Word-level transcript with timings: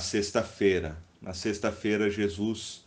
sexta-feira. 0.00 0.96
Na 1.20 1.34
sexta-feira, 1.34 2.10
Jesus 2.10 2.84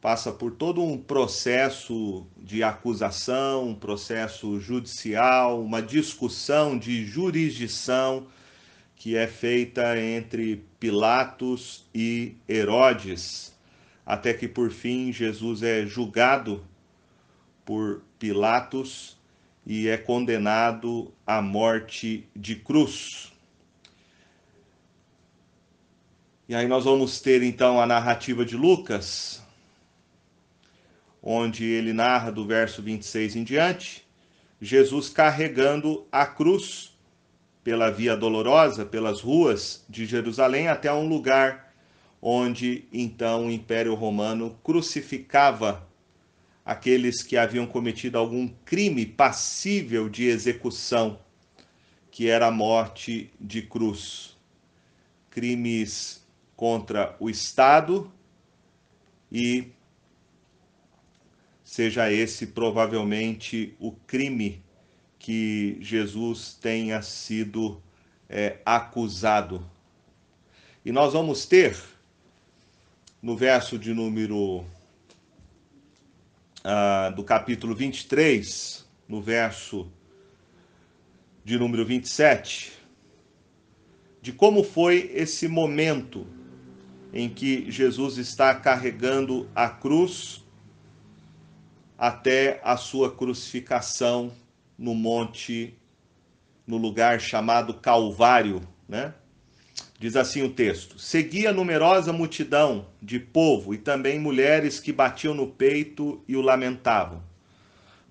passa 0.00 0.30
por 0.32 0.52
todo 0.52 0.82
um 0.82 0.96
processo 0.96 2.26
de 2.36 2.62
acusação, 2.62 3.68
um 3.68 3.74
processo 3.74 4.60
judicial, 4.60 5.62
uma 5.62 5.82
discussão 5.82 6.78
de 6.78 7.04
jurisdição 7.04 8.26
que 8.94 9.16
é 9.16 9.26
feita 9.26 9.98
entre 9.98 10.64
Pilatos 10.80 11.88
e 11.94 12.36
Herodes, 12.48 13.56
até 14.04 14.34
que 14.34 14.48
por 14.48 14.70
fim 14.70 15.12
Jesus 15.12 15.62
é 15.62 15.86
julgado 15.86 16.64
por 17.64 18.02
Pilatos 18.18 19.16
e 19.64 19.86
é 19.86 19.96
condenado 19.96 21.12
à 21.26 21.40
morte 21.40 22.26
de 22.34 22.56
cruz. 22.56 23.32
E 26.48 26.54
aí 26.54 26.66
nós 26.66 26.86
vamos 26.86 27.20
ter 27.20 27.42
então 27.42 27.78
a 27.78 27.84
narrativa 27.84 28.42
de 28.42 28.56
Lucas, 28.56 29.42
onde 31.22 31.62
ele 31.66 31.92
narra 31.92 32.32
do 32.32 32.46
verso 32.46 32.80
26 32.80 33.36
em 33.36 33.44
diante, 33.44 34.08
Jesus 34.58 35.10
carregando 35.10 36.06
a 36.10 36.24
cruz 36.24 36.96
pela 37.62 37.90
via 37.90 38.16
dolorosa, 38.16 38.86
pelas 38.86 39.20
ruas 39.20 39.84
de 39.90 40.06
Jerusalém, 40.06 40.68
até 40.68 40.90
um 40.90 41.06
lugar 41.06 41.74
onde 42.22 42.88
então 42.90 43.48
o 43.48 43.50
Império 43.50 43.92
Romano 43.94 44.58
crucificava 44.64 45.86
aqueles 46.64 47.22
que 47.22 47.36
haviam 47.36 47.66
cometido 47.66 48.16
algum 48.16 48.48
crime 48.64 49.04
passível 49.04 50.08
de 50.08 50.24
execução, 50.24 51.18
que 52.10 52.26
era 52.26 52.46
a 52.46 52.50
morte 52.50 53.30
de 53.38 53.60
cruz. 53.60 54.34
Crimes 55.28 56.17
contra 56.58 57.14
o 57.20 57.30
Estado 57.30 58.12
e 59.30 59.70
seja 61.62 62.12
esse 62.12 62.48
provavelmente 62.48 63.76
o 63.78 63.92
crime 63.92 64.60
que 65.20 65.78
Jesus 65.80 66.58
tenha 66.60 67.00
sido 67.00 67.80
é, 68.28 68.58
acusado. 68.66 69.64
E 70.84 70.90
nós 70.90 71.12
vamos 71.12 71.46
ter, 71.46 71.80
no 73.22 73.36
verso 73.36 73.78
de 73.78 73.94
número 73.94 74.64
uh, 76.64 77.14
do 77.14 77.22
capítulo 77.22 77.72
23, 77.72 78.84
no 79.06 79.22
verso 79.22 79.88
de 81.44 81.56
número 81.56 81.86
27, 81.86 82.72
de 84.20 84.32
como 84.32 84.64
foi 84.64 85.12
esse 85.14 85.46
momento 85.46 86.26
em 87.12 87.28
que 87.28 87.70
Jesus 87.70 88.18
está 88.18 88.54
carregando 88.54 89.48
a 89.54 89.68
cruz 89.68 90.44
até 91.96 92.60
a 92.62 92.76
sua 92.76 93.10
crucificação 93.10 94.32
no 94.78 94.94
monte, 94.94 95.74
no 96.66 96.76
lugar 96.76 97.20
chamado 97.20 97.74
Calvário, 97.74 98.62
né? 98.88 99.14
Diz 99.98 100.14
assim 100.14 100.42
o 100.42 100.50
texto: 100.50 100.98
Seguia 100.98 101.52
numerosa 101.52 102.12
multidão 102.12 102.86
de 103.02 103.18
povo 103.18 103.74
e 103.74 103.78
também 103.78 104.18
mulheres 104.18 104.78
que 104.78 104.92
batiam 104.92 105.34
no 105.34 105.48
peito 105.48 106.22
e 106.28 106.36
o 106.36 106.40
lamentavam. 106.40 107.22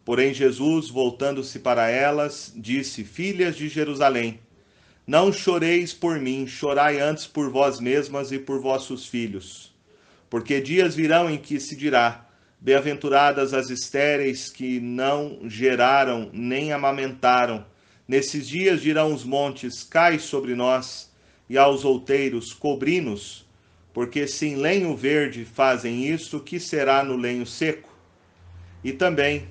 Porém, 0.04 0.34
Jesus, 0.34 0.90
voltando-se 0.90 1.60
para 1.60 1.90
elas, 1.90 2.52
disse: 2.56 3.06
Filhas 3.06 3.56
de 3.56 3.70
Jerusalém, 3.70 4.40
não 5.08 5.32
choreis 5.32 5.94
por 5.94 6.20
mim, 6.20 6.46
chorai 6.46 7.00
antes 7.00 7.26
por 7.26 7.50
vós 7.50 7.80
mesmas 7.80 8.34
e 8.34 8.38
por 8.38 8.60
vossos 8.60 9.08
filhos. 9.08 9.74
Porque 10.30 10.60
dias 10.60 10.96
virão 10.96 11.30
em 11.30 11.38
que 11.38 11.62
se 11.62 11.78
dirá: 11.78 12.28
Bem-aventuradas 12.60 13.54
as 13.54 13.70
estéreis 13.70 14.50
que 14.50 14.82
não 14.82 15.40
geraram 15.46 16.30
nem 16.34 16.74
amamentaram. 16.74 17.66
Nesses 18.06 18.50
dias 18.50 18.82
dirão 18.82 19.14
os 19.14 19.24
montes: 19.24 19.82
Cai 19.82 20.20
sobre 20.20 20.54
nós, 20.56 21.10
e 21.50 21.58
aos 21.58 21.86
outeiros: 21.86 22.52
Cobri-nos. 22.52 23.48
Porque 23.94 24.28
se 24.28 24.46
em 24.48 24.56
lenho 24.58 24.96
verde 24.96 25.46
fazem 25.46 26.06
isso, 26.06 26.42
que 26.42 26.60
será 26.60 27.02
no 27.02 27.16
lenho 27.16 27.46
seco? 27.46 27.90
E 28.84 28.92
também 28.92 29.48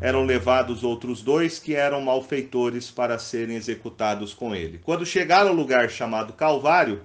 eram 0.00 0.24
levados 0.24 0.84
outros 0.84 1.22
dois 1.22 1.58
que 1.58 1.74
eram 1.74 2.00
malfeitores 2.00 2.90
para 2.90 3.18
serem 3.18 3.56
executados 3.56 4.32
com 4.34 4.54
ele. 4.54 4.78
Quando 4.78 5.04
chegaram 5.04 5.50
ao 5.50 5.56
lugar 5.56 5.90
chamado 5.90 6.32
Calvário, 6.32 7.02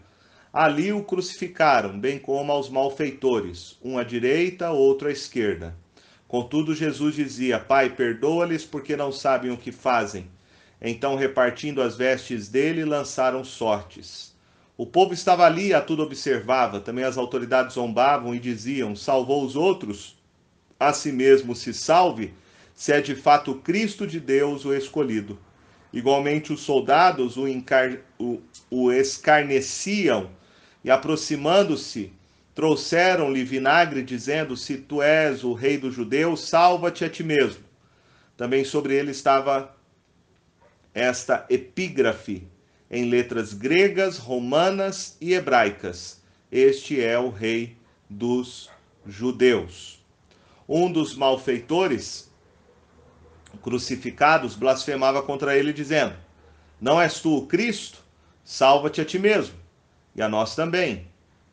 Ali 0.53 0.93
o 0.93 1.03
crucificaram, 1.03 1.99
bem 1.99 2.19
como 2.19 2.51
aos 2.51 2.69
malfeitores, 2.69 3.75
um 3.83 3.97
à 3.97 4.03
direita, 4.03 4.69
outro 4.69 5.07
à 5.07 5.11
esquerda. 5.11 5.75
Contudo, 6.27 6.75
Jesus 6.75 7.15
dizia: 7.15 7.57
Pai, 7.57 7.89
perdoa-lhes, 7.89 8.63
porque 8.63 8.95
não 8.95 9.11
sabem 9.11 9.49
o 9.49 9.57
que 9.57 9.71
fazem. 9.71 10.29
Então, 10.79 11.15
repartindo 11.15 11.81
as 11.81 11.97
vestes 11.97 12.49
dele, 12.49 12.85
lançaram 12.85 13.43
sortes. 13.43 14.35
O 14.77 14.85
povo 14.85 15.11
estava 15.11 15.43
ali, 15.43 15.73
a 15.73 15.81
tudo 15.81 16.03
observava. 16.03 16.79
Também 16.79 17.03
as 17.03 17.17
autoridades 17.17 17.73
zombavam 17.73 18.35
e 18.35 18.39
diziam: 18.39 18.95
Salvou 18.95 19.43
os 19.43 19.55
outros, 19.55 20.15
a 20.79 20.93
si 20.93 21.11
mesmo 21.11 21.55
se 21.55 21.73
salve, 21.73 22.31
se 22.75 22.91
é 22.91 23.01
de 23.01 23.15
fato 23.15 23.55
Cristo 23.55 24.07
de 24.07 24.19
Deus 24.19 24.65
o 24.65 24.73
escolhido. 24.73 25.39
Igualmente, 25.91 26.51
os 26.51 26.61
soldados 26.61 27.37
o, 27.37 27.47
encar... 27.47 27.99
o, 28.17 28.41
o 28.69 28.91
escarneciam 28.91 30.31
e 30.83 30.89
aproximando-se, 30.89 32.11
trouxeram-lhe 32.55 33.43
vinagre, 33.43 34.01
dizendo: 34.01 34.57
Se 34.57 34.77
tu 34.77 35.01
és 35.01 35.43
o 35.43 35.53
rei 35.53 35.77
dos 35.77 35.93
judeus, 35.93 36.41
salva-te 36.47 37.05
a 37.05 37.09
ti 37.09 37.23
mesmo. 37.23 37.63
Também 38.35 38.65
sobre 38.65 38.95
ele 38.95 39.11
estava 39.11 39.75
esta 40.93 41.45
epígrafe 41.49 42.47
em 42.89 43.05
letras 43.05 43.53
gregas, 43.53 44.17
romanas 44.17 45.15
e 45.21 45.33
hebraicas: 45.33 46.21
Este 46.51 46.99
é 47.01 47.17
o 47.19 47.29
rei 47.29 47.77
dos 48.09 48.69
judeus. 49.05 50.03
Um 50.67 50.91
dos 50.91 51.15
malfeitores 51.15 52.32
crucificados 53.61 54.55
blasfemava 54.55 55.21
contra 55.21 55.57
ele, 55.57 55.73
dizendo: 55.73 56.13
Não 56.79 57.01
és 57.01 57.19
tu 57.19 57.37
o 57.37 57.45
Cristo? 57.47 57.99
Salva-te 58.43 58.99
a 58.99 59.05
ti 59.05 59.17
mesmo 59.17 59.63
e 60.15 60.21
a 60.21 60.29
nós 60.29 60.55
também. 60.55 61.07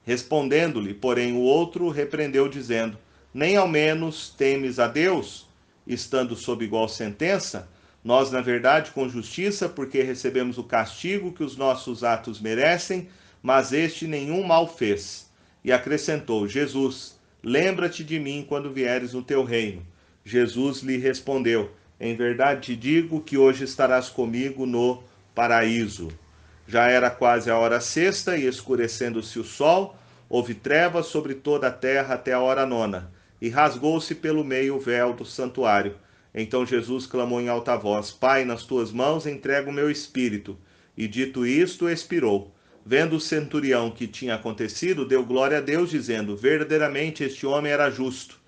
Respondendo-lhe, 0.04 0.94
porém, 0.94 1.34
o 1.34 1.40
outro 1.40 1.88
repreendeu, 1.88 2.48
dizendo: 2.48 2.98
Nem 3.32 3.56
ao 3.56 3.68
menos 3.68 4.30
temes 4.30 4.78
a 4.78 4.86
Deus, 4.86 5.48
estando 5.86 6.34
sob 6.34 6.64
igual 6.64 6.88
sentença? 6.88 7.68
Nós, 8.02 8.30
na 8.30 8.40
verdade, 8.40 8.92
com 8.92 9.08
justiça, 9.08 9.68
porque 9.68 10.02
recebemos 10.02 10.56
o 10.56 10.64
castigo 10.64 11.32
que 11.32 11.44
os 11.44 11.56
nossos 11.56 12.02
atos 12.02 12.40
merecem, 12.40 13.08
mas 13.42 13.72
este 13.72 14.06
nenhum 14.06 14.42
mal 14.42 14.66
fez. 14.66 15.30
E 15.62 15.70
acrescentou: 15.70 16.48
Jesus, 16.48 17.18
lembra-te 17.42 18.02
de 18.02 18.18
mim 18.18 18.44
quando 18.48 18.72
vieres 18.72 19.12
no 19.12 19.22
teu 19.22 19.44
reino. 19.44 19.86
Jesus 20.24 20.80
lhe 20.80 20.96
respondeu: 20.96 21.70
Em 22.00 22.16
verdade 22.16 22.62
te 22.62 22.76
digo 22.76 23.20
que 23.20 23.36
hoje 23.36 23.64
estarás 23.64 24.08
comigo 24.08 24.64
no 24.64 25.04
paraíso. 25.34 26.08
Já 26.66 26.86
era 26.88 27.10
quase 27.10 27.50
a 27.50 27.58
hora 27.58 27.78
sexta 27.78 28.38
e 28.38 28.46
escurecendo-se 28.46 29.38
o 29.38 29.44
sol, 29.44 29.94
houve 30.26 30.54
trevas 30.54 31.06
sobre 31.06 31.34
toda 31.34 31.66
a 31.66 31.70
terra 31.70 32.14
até 32.14 32.32
a 32.32 32.40
hora 32.40 32.64
nona, 32.64 33.12
e 33.38 33.50
rasgou-se 33.50 34.14
pelo 34.14 34.42
meio 34.42 34.76
o 34.76 34.80
véu 34.80 35.12
do 35.12 35.26
santuário. 35.26 35.94
Então 36.34 36.64
Jesus 36.64 37.04
clamou 37.04 37.38
em 37.38 37.50
alta 37.50 37.76
voz: 37.76 38.10
Pai, 38.10 38.46
nas 38.46 38.62
tuas 38.62 38.90
mãos 38.90 39.26
entrego 39.26 39.68
o 39.68 39.72
meu 39.72 39.90
espírito. 39.90 40.56
E 40.96 41.06
dito 41.06 41.44
isto, 41.44 41.86
expirou. 41.86 42.50
Vendo 42.86 43.16
o 43.16 43.20
centurião 43.20 43.90
que 43.90 44.06
tinha 44.06 44.36
acontecido, 44.36 45.04
deu 45.04 45.22
glória 45.22 45.58
a 45.58 45.60
Deus, 45.60 45.90
dizendo: 45.90 46.34
Verdadeiramente 46.34 47.24
este 47.24 47.44
homem 47.44 47.70
era 47.70 47.90
justo. 47.90 48.39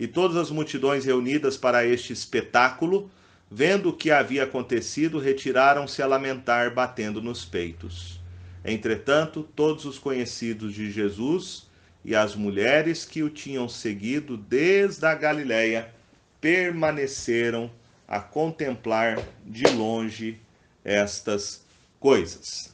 E 0.00 0.08
todas 0.08 0.36
as 0.36 0.50
multidões 0.50 1.04
reunidas 1.04 1.56
para 1.56 1.86
este 1.86 2.12
espetáculo 2.12 3.08
Vendo 3.52 3.88
o 3.88 3.92
que 3.92 4.12
havia 4.12 4.44
acontecido, 4.44 5.18
retiraram-se 5.18 6.00
a 6.00 6.06
lamentar, 6.06 6.72
batendo 6.72 7.20
nos 7.20 7.44
peitos. 7.44 8.20
Entretanto, 8.64 9.42
todos 9.56 9.84
os 9.84 9.98
conhecidos 9.98 10.72
de 10.72 10.88
Jesus 10.88 11.66
e 12.04 12.14
as 12.14 12.36
mulheres 12.36 13.04
que 13.04 13.24
o 13.24 13.28
tinham 13.28 13.68
seguido 13.68 14.36
desde 14.36 15.04
a 15.04 15.16
Galiléia 15.16 15.92
permaneceram 16.40 17.68
a 18.06 18.20
contemplar 18.20 19.20
de 19.44 19.64
longe 19.74 20.38
estas 20.84 21.64
coisas. 21.98 22.72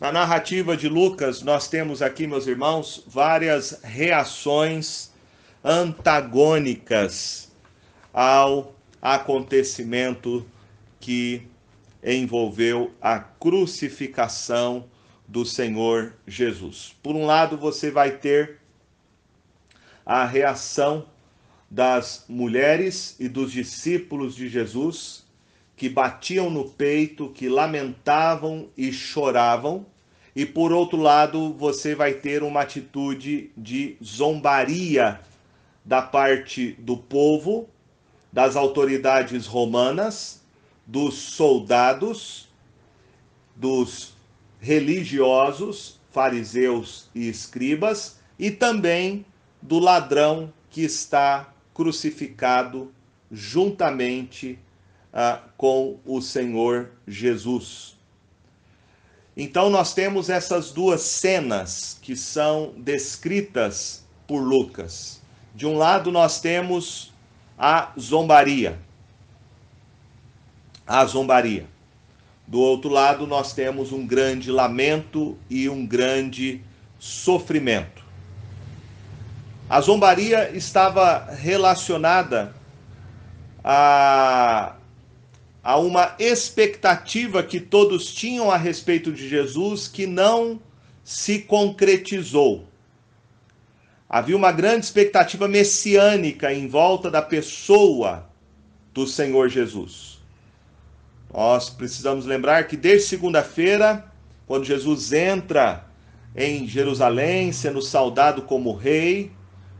Na 0.00 0.12
narrativa 0.12 0.76
de 0.76 0.88
Lucas, 0.88 1.42
nós 1.42 1.66
temos 1.66 2.02
aqui, 2.02 2.24
meus 2.24 2.46
irmãos, 2.46 3.02
várias 3.04 3.80
reações 3.82 5.12
antagônicas 5.64 7.50
ao 8.12 8.74
acontecimento 9.00 10.46
que 11.00 11.48
envolveu 12.04 12.92
a 13.00 13.18
crucificação 13.18 14.84
do 15.26 15.46
Senhor 15.46 16.14
Jesus. 16.26 16.94
Por 17.02 17.16
um 17.16 17.24
lado, 17.24 17.56
você 17.56 17.90
vai 17.90 18.10
ter 18.10 18.60
a 20.04 20.26
reação 20.26 21.06
das 21.70 22.26
mulheres 22.28 23.16
e 23.18 23.26
dos 23.26 23.50
discípulos 23.50 24.36
de 24.36 24.48
Jesus 24.48 25.24
que 25.76 25.88
batiam 25.88 26.50
no 26.50 26.68
peito, 26.68 27.30
que 27.30 27.48
lamentavam 27.48 28.68
e 28.76 28.92
choravam. 28.92 29.86
E 30.36 30.44
por 30.44 30.72
outro 30.72 30.98
lado, 30.98 31.52
você 31.54 31.94
vai 31.94 32.12
ter 32.12 32.42
uma 32.42 32.60
atitude 32.60 33.50
de 33.56 33.96
zombaria 34.02 35.20
da 35.84 36.00
parte 36.00 36.72
do 36.78 36.96
povo, 36.96 37.68
das 38.32 38.56
autoridades 38.56 39.46
romanas, 39.46 40.40
dos 40.86 41.14
soldados, 41.14 42.48
dos 43.54 44.14
religiosos, 44.60 46.00
fariseus 46.10 47.08
e 47.14 47.28
escribas, 47.28 48.18
e 48.38 48.50
também 48.50 49.24
do 49.60 49.78
ladrão 49.78 50.52
que 50.70 50.82
está 50.82 51.52
crucificado 51.72 52.92
juntamente 53.30 54.58
ah, 55.12 55.42
com 55.56 55.98
o 56.04 56.20
Senhor 56.20 56.90
Jesus. 57.06 57.96
Então, 59.36 59.68
nós 59.68 59.92
temos 59.92 60.30
essas 60.30 60.70
duas 60.70 61.00
cenas 61.02 61.98
que 62.00 62.16
são 62.16 62.72
descritas 62.76 64.04
por 64.26 64.40
Lucas. 64.40 65.20
De 65.54 65.66
um 65.66 65.76
lado, 65.76 66.10
nós 66.10 66.40
temos 66.40 67.12
a 67.56 67.92
zombaria. 67.98 68.78
A 70.86 71.04
zombaria. 71.04 71.66
Do 72.46 72.60
outro 72.60 72.90
lado, 72.90 73.26
nós 73.26 73.52
temos 73.52 73.92
um 73.92 74.06
grande 74.06 74.50
lamento 74.50 75.38
e 75.48 75.68
um 75.68 75.86
grande 75.86 76.60
sofrimento. 76.98 78.02
A 79.68 79.80
zombaria 79.80 80.50
estava 80.54 81.24
relacionada 81.32 82.54
a, 83.62 84.74
a 85.62 85.78
uma 85.78 86.14
expectativa 86.18 87.42
que 87.42 87.58
todos 87.58 88.12
tinham 88.12 88.50
a 88.50 88.56
respeito 88.58 89.10
de 89.10 89.26
Jesus 89.26 89.88
que 89.88 90.06
não 90.06 90.60
se 91.02 91.38
concretizou. 91.38 92.66
Havia 94.14 94.36
uma 94.36 94.52
grande 94.52 94.84
expectativa 94.84 95.48
messiânica 95.48 96.54
em 96.54 96.68
volta 96.68 97.10
da 97.10 97.20
pessoa 97.20 98.30
do 98.92 99.08
Senhor 99.08 99.48
Jesus. 99.48 100.20
Nós 101.32 101.68
precisamos 101.68 102.24
lembrar 102.24 102.68
que 102.68 102.76
desde 102.76 103.08
segunda-feira, 103.08 104.08
quando 104.46 104.64
Jesus 104.64 105.12
entra 105.12 105.84
em 106.36 106.64
Jerusalém, 106.64 107.50
sendo 107.50 107.82
saudado 107.82 108.42
como 108.42 108.72
rei, 108.72 109.32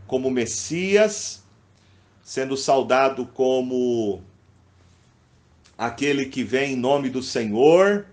como 0.05 0.33
Messias, 0.33 1.45
sendo 2.21 2.57
saudado 2.57 3.27
como 3.27 4.21
aquele 5.79 6.27
que 6.27 6.43
vem 6.43 6.73
em 6.73 6.77
nome 6.77 7.09
do 7.09 7.23
Senhor, 7.23 8.07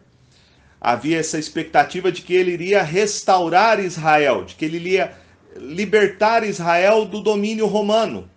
havia 0.80 1.18
essa 1.18 1.40
expectativa 1.40 2.12
de 2.12 2.22
que 2.22 2.36
ele 2.36 2.52
iria 2.52 2.84
restaurar 2.84 3.80
Israel, 3.80 4.46
de 4.46 4.54
que 4.54 4.66
ele 4.66 4.78
iria 4.78 5.20
libertar 5.56 6.44
Israel 6.44 7.06
do 7.06 7.22
domínio 7.22 7.66
romano. 7.66 8.30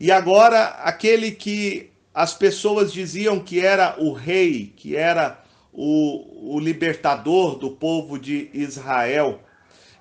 E 0.00 0.12
agora, 0.12 0.66
aquele 0.82 1.32
que 1.32 1.90
as 2.14 2.34
pessoas 2.34 2.92
diziam 2.92 3.40
que 3.40 3.60
era 3.60 3.96
o 3.98 4.12
rei, 4.12 4.72
que 4.76 4.96
era 4.96 5.42
o, 5.72 6.54
o 6.54 6.60
libertador 6.60 7.56
do 7.56 7.70
povo 7.70 8.18
de 8.18 8.50
Israel, 8.52 9.40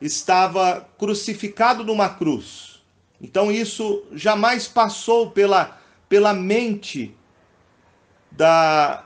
estava 0.01 0.87
crucificado 0.97 1.83
numa 1.83 2.09
cruz. 2.09 2.81
Então, 3.21 3.51
isso 3.51 4.03
jamais 4.13 4.67
passou 4.67 5.31
pela, 5.31 5.79
pela 6.07 6.33
mente 6.33 7.15
da, 8.31 9.05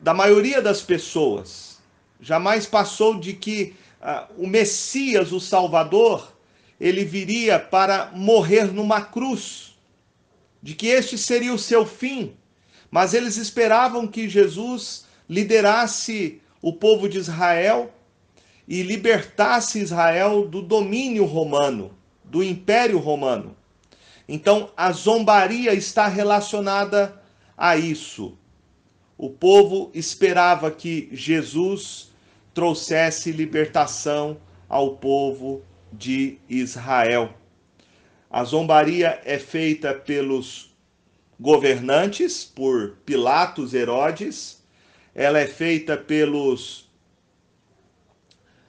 da 0.00 0.14
maioria 0.14 0.62
das 0.62 0.80
pessoas. 0.80 1.78
Jamais 2.20 2.66
passou 2.66 3.18
de 3.20 3.34
que 3.34 3.74
o 4.36 4.46
Messias, 4.46 5.32
o 5.32 5.40
Salvador, 5.40 6.32
ele 6.80 7.04
viria 7.04 7.58
para 7.58 8.10
morrer 8.14 8.72
numa 8.72 9.02
cruz, 9.02 9.76
de 10.62 10.74
que 10.74 10.86
este 10.86 11.18
seria 11.18 11.52
o 11.52 11.58
seu 11.58 11.84
fim. 11.84 12.34
Mas 12.90 13.14
eles 13.14 13.36
esperavam 13.36 14.06
que 14.06 14.28
Jesus 14.28 15.06
liderasse 15.28 16.40
o 16.60 16.72
povo 16.72 17.08
de 17.08 17.18
Israel 17.18 17.92
e 18.66 18.82
libertasse 18.82 19.80
Israel 19.80 20.46
do 20.46 20.62
domínio 20.62 21.24
romano, 21.24 21.96
do 22.24 22.42
império 22.42 22.98
romano. 22.98 23.56
Então, 24.28 24.70
a 24.76 24.92
zombaria 24.92 25.74
está 25.74 26.06
relacionada 26.06 27.20
a 27.56 27.76
isso. 27.76 28.36
O 29.18 29.28
povo 29.28 29.90
esperava 29.92 30.70
que 30.70 31.08
Jesus 31.12 32.09
trouxesse 32.60 33.32
libertação 33.32 34.38
ao 34.68 34.96
povo 34.96 35.62
de 35.90 36.36
Israel. 36.46 37.32
A 38.30 38.44
zombaria 38.44 39.18
é 39.24 39.38
feita 39.38 39.94
pelos 39.94 40.70
governantes, 41.40 42.44
por 42.44 42.98
Pilatos, 43.06 43.72
Herodes, 43.72 44.62
ela 45.14 45.38
é 45.40 45.46
feita 45.46 45.96
pelos 45.96 46.86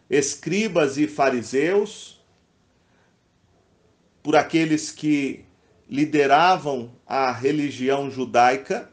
escribas 0.10 0.98
e 0.98 1.06
fariseus, 1.06 2.18
por 4.24 4.38
aqueles 4.38 4.90
que 4.90 5.44
lideravam 5.90 6.94
a 7.06 7.30
religião 7.30 8.10
judaica, 8.10 8.90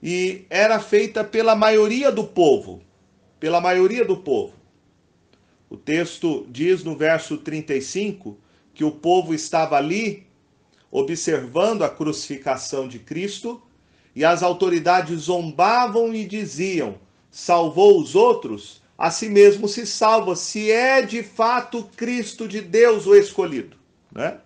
e 0.00 0.46
era 0.48 0.78
feita 0.78 1.24
pela 1.24 1.56
maioria 1.56 2.12
do 2.12 2.22
povo, 2.22 2.80
pela 3.40 3.60
maioria 3.60 4.04
do 4.04 4.18
povo. 4.18 4.54
O 5.68 5.76
texto 5.76 6.46
diz 6.48 6.84
no 6.84 6.94
verso 6.94 7.38
35 7.38 8.38
que 8.74 8.84
o 8.84 8.92
povo 8.92 9.34
estava 9.34 9.76
ali 9.76 10.26
observando 10.90 11.82
a 11.82 11.88
crucificação 11.88 12.86
de 12.86 12.98
Cristo 12.98 13.62
e 14.14 14.24
as 14.24 14.42
autoridades 14.42 15.22
zombavam 15.22 16.14
e 16.14 16.26
diziam: 16.26 16.98
salvou 17.30 18.00
os 18.00 18.14
outros, 18.14 18.82
a 18.98 19.10
si 19.10 19.28
mesmo 19.28 19.68
se 19.68 19.86
salva, 19.86 20.34
se 20.36 20.70
é 20.70 21.00
de 21.00 21.22
fato 21.22 21.84
Cristo 21.96 22.46
de 22.46 22.60
Deus 22.60 23.06
o 23.06 23.14
escolhido. 23.14 23.76
Né? 24.12 24.38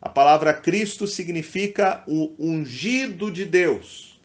A 0.00 0.08
palavra 0.08 0.54
Cristo 0.54 1.06
significa 1.06 2.02
o 2.06 2.32
ungido 2.38 3.30
de 3.30 3.44
Deus. 3.44 4.18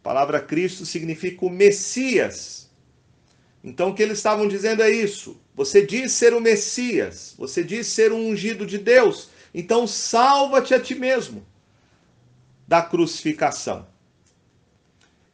A 0.00 0.02
palavra 0.02 0.40
Cristo 0.40 0.84
significa 0.84 1.44
o 1.46 1.50
Messias. 1.50 2.63
Então 3.64 3.88
o 3.88 3.94
que 3.94 4.02
eles 4.02 4.18
estavam 4.18 4.46
dizendo 4.46 4.82
é 4.82 4.90
isso. 4.90 5.40
Você 5.54 5.84
diz 5.84 6.12
ser 6.12 6.34
o 6.34 6.40
Messias, 6.40 7.34
você 7.38 7.64
diz 7.64 7.86
ser 7.86 8.12
um 8.12 8.28
ungido 8.28 8.66
de 8.66 8.76
Deus, 8.76 9.30
então 9.54 9.86
salva-te 9.86 10.74
a 10.74 10.80
ti 10.80 10.94
mesmo 10.94 11.46
da 12.68 12.82
crucificação. 12.82 13.86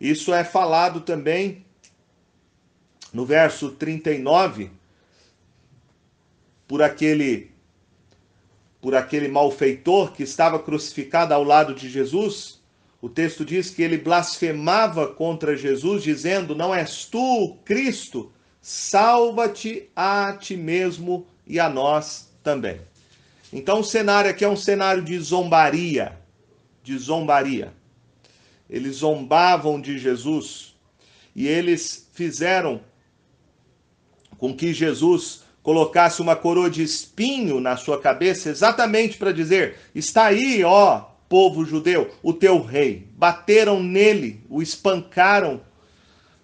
Isso 0.00 0.32
é 0.32 0.44
falado 0.44 1.00
também 1.00 1.66
no 3.12 3.26
verso 3.26 3.72
39 3.72 4.70
por 6.68 6.82
aquele 6.82 7.50
por 8.80 8.94
aquele 8.94 9.28
malfeitor 9.28 10.12
que 10.12 10.22
estava 10.22 10.58
crucificado 10.58 11.34
ao 11.34 11.44
lado 11.44 11.74
de 11.74 11.90
Jesus. 11.90 12.59
O 13.02 13.08
texto 13.08 13.44
diz 13.44 13.70
que 13.70 13.82
ele 13.82 13.96
blasfemava 13.96 15.08
contra 15.08 15.56
Jesus, 15.56 16.02
dizendo: 16.02 16.54
Não 16.54 16.74
és 16.74 17.06
tu, 17.06 17.56
Cristo, 17.64 18.30
salva-te 18.60 19.88
a 19.96 20.36
ti 20.38 20.56
mesmo 20.56 21.26
e 21.46 21.58
a 21.58 21.68
nós 21.68 22.30
também. 22.42 22.80
Então 23.52 23.80
o 23.80 23.84
cenário 23.84 24.30
aqui 24.30 24.44
é 24.44 24.48
um 24.48 24.56
cenário 24.56 25.02
de 25.02 25.18
zombaria, 25.18 26.18
de 26.82 26.96
zombaria. 26.98 27.72
Eles 28.68 28.96
zombavam 28.96 29.80
de 29.80 29.98
Jesus 29.98 30.76
e 31.34 31.48
eles 31.48 32.08
fizeram 32.12 32.82
com 34.36 34.54
que 34.54 34.72
Jesus 34.72 35.42
colocasse 35.62 36.22
uma 36.22 36.36
coroa 36.36 36.70
de 36.70 36.82
espinho 36.82 37.60
na 37.60 37.76
sua 37.76 38.00
cabeça, 38.00 38.50
exatamente 38.50 39.16
para 39.16 39.32
dizer: 39.32 39.78
está 39.94 40.26
aí, 40.26 40.62
ó 40.62 41.09
povo 41.30 41.64
judeu, 41.64 42.10
o 42.24 42.32
teu 42.32 42.60
rei. 42.60 43.06
Bateram 43.16 43.80
nele, 43.80 44.42
o 44.50 44.60
espancaram, 44.60 45.60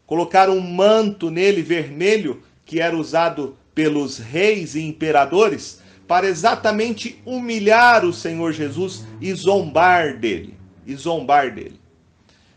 colocaram 0.06 0.56
um 0.56 0.60
manto 0.60 1.28
nele 1.28 1.60
vermelho, 1.60 2.40
que 2.64 2.80
era 2.80 2.96
usado 2.96 3.58
pelos 3.74 4.18
reis 4.18 4.76
e 4.76 4.82
imperadores, 4.82 5.82
para 6.06 6.28
exatamente 6.28 7.20
humilhar 7.26 8.04
o 8.04 8.12
Senhor 8.12 8.52
Jesus 8.52 9.04
e 9.20 9.34
zombar 9.34 10.18
dele, 10.18 10.56
e 10.86 10.94
zombar 10.94 11.52
dele. 11.52 11.80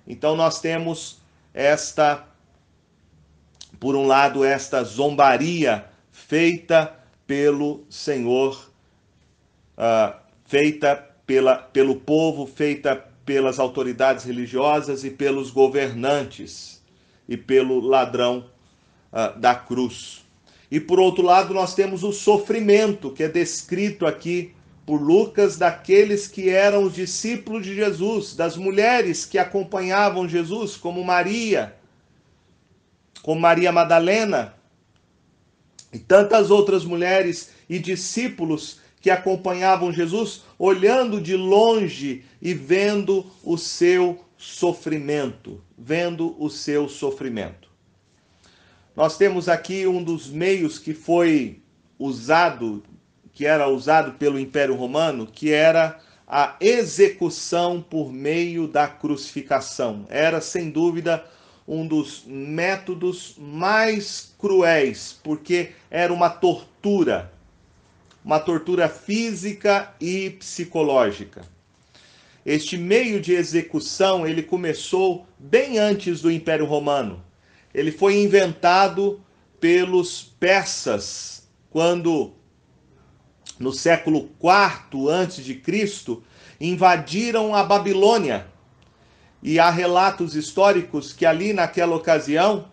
Então 0.07 0.35
nós 0.35 0.61
temos 0.61 1.17
esta 1.51 2.27
por 3.79 3.95
um 3.95 4.05
lado, 4.05 4.43
esta 4.43 4.83
zombaria 4.83 5.85
feita 6.11 6.93
pelo 7.25 7.85
Senhor, 7.89 8.69
uh, 9.77 10.15
feita 10.45 11.08
pela, 11.29 11.57
pelo 11.57 11.95
povo, 11.97 12.47
feita 12.47 12.95
pelas 13.23 13.59
autoridades 13.59 14.25
religiosas 14.25 15.03
e 15.03 15.11
pelos 15.11 15.51
governantes 15.51 16.81
e 17.27 17.37
pelo 17.37 17.79
ladrão 17.79 18.49
uh, 19.13 19.39
da 19.39 19.53
cruz. 19.53 20.25
E 20.71 20.79
por 20.79 20.99
outro 20.99 21.23
lado, 21.23 21.53
nós 21.53 21.75
temos 21.75 22.03
o 22.03 22.11
sofrimento 22.11 23.11
que 23.11 23.21
é 23.21 23.27
descrito 23.27 24.07
aqui 24.07 24.55
por 24.87 24.99
Lucas 24.99 25.55
daqueles 25.55 26.25
que 26.25 26.49
eram 26.49 26.81
os 26.81 26.95
discípulos 26.95 27.63
de 27.63 27.75
Jesus, 27.75 28.35
das 28.35 28.57
mulheres 28.57 29.23
que 29.23 29.37
acompanhavam 29.37 30.27
Jesus, 30.27 30.75
como 30.75 31.03
Maria, 31.03 31.75
como 33.21 33.39
Maria 33.39 33.71
Madalena 33.71 34.55
e 35.93 35.99
tantas 35.99 36.49
outras 36.49 36.83
mulheres 36.83 37.51
e 37.69 37.77
discípulos 37.77 38.79
que 39.01 39.09
acompanhavam 39.09 39.91
Jesus, 39.91 40.43
olhando 40.57 41.21
de 41.21 41.35
longe 41.35 42.23
e 42.41 42.53
vendo 42.53 43.25
o 43.43 43.57
seu 43.57 44.23
sofrimento, 44.37 45.61
vendo 45.77 46.35
o 46.37 46.49
seu 46.49 46.89
sofrimento. 46.89 47.69
Nós 48.95 49.17
temos 49.17 49.47
aqui 49.47 49.87
um 49.87 50.03
dos 50.03 50.29
meios 50.29 50.77
que 50.77 50.93
foi 50.93 51.61
usado, 51.97 52.83
que 53.33 53.45
era 53.45 53.67
usado 53.69 54.13
pelo 54.13 54.39
Império 54.39 54.75
Romano, 54.75 55.25
que 55.25 55.51
era 55.51 55.99
a 56.27 56.55
execução 56.59 57.81
por 57.81 58.11
meio 58.11 58.67
da 58.67 58.87
crucificação. 58.87 60.05
Era 60.09 60.41
sem 60.41 60.69
dúvida 60.69 61.25
um 61.67 61.87
dos 61.87 62.23
métodos 62.25 63.35
mais 63.37 64.33
cruéis, 64.37 65.19
porque 65.23 65.71
era 65.89 66.13
uma 66.13 66.29
tortura 66.29 67.31
uma 68.23 68.39
tortura 68.39 68.89
física 68.89 69.93
e 69.99 70.31
psicológica. 70.31 71.41
Este 72.45 72.77
meio 72.77 73.21
de 73.21 73.33
execução, 73.33 74.25
ele 74.25 74.41
começou 74.41 75.25
bem 75.37 75.77
antes 75.77 76.21
do 76.21 76.31
Império 76.31 76.65
Romano. 76.65 77.23
Ele 77.73 77.91
foi 77.91 78.21
inventado 78.21 79.21
pelos 79.59 80.23
persas, 80.39 81.47
quando 81.69 82.33
no 83.59 83.73
século 83.73 84.29
IV 84.41 85.09
antes 85.09 85.43
de 85.43 85.55
Cristo 85.55 86.23
invadiram 86.59 87.53
a 87.53 87.63
Babilônia. 87.63 88.47
E 89.43 89.59
há 89.59 89.69
relatos 89.69 90.35
históricos 90.35 91.13
que 91.13 91.25
ali 91.25 91.53
naquela 91.53 91.95
ocasião 91.95 92.69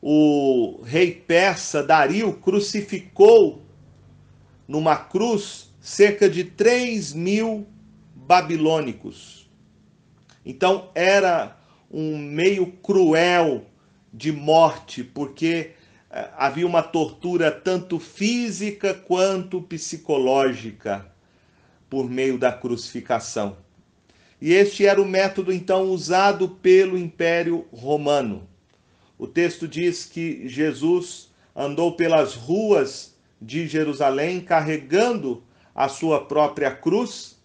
o 0.00 0.82
rei 0.84 1.10
persa 1.10 1.82
Dario 1.82 2.34
crucificou 2.34 3.63
numa 4.66 4.96
cruz 4.96 5.72
cerca 5.80 6.28
de 6.28 6.44
3 6.44 7.12
mil 7.12 7.66
babilônicos. 8.14 9.50
Então 10.44 10.90
era 10.94 11.56
um 11.90 12.18
meio 12.18 12.66
cruel 12.66 13.66
de 14.12 14.32
morte, 14.32 15.04
porque 15.04 15.72
eh, 16.10 16.30
havia 16.36 16.66
uma 16.66 16.82
tortura 16.82 17.50
tanto 17.50 17.98
física 17.98 18.94
quanto 18.94 19.60
psicológica 19.62 21.06
por 21.88 22.08
meio 22.08 22.38
da 22.38 22.52
crucificação. 22.52 23.56
E 24.40 24.52
este 24.52 24.86
era 24.86 25.00
o 25.00 25.06
método 25.06 25.52
então 25.52 25.90
usado 25.90 26.48
pelo 26.48 26.98
Império 26.98 27.66
Romano. 27.72 28.48
O 29.18 29.26
texto 29.26 29.68
diz 29.68 30.04
que 30.04 30.48
Jesus 30.48 31.30
andou 31.54 31.96
pelas 31.96 32.34
ruas 32.34 33.13
de 33.44 33.66
Jerusalém 33.66 34.40
carregando 34.40 35.42
a 35.74 35.88
sua 35.88 36.24
própria 36.24 36.70
cruz, 36.70 37.36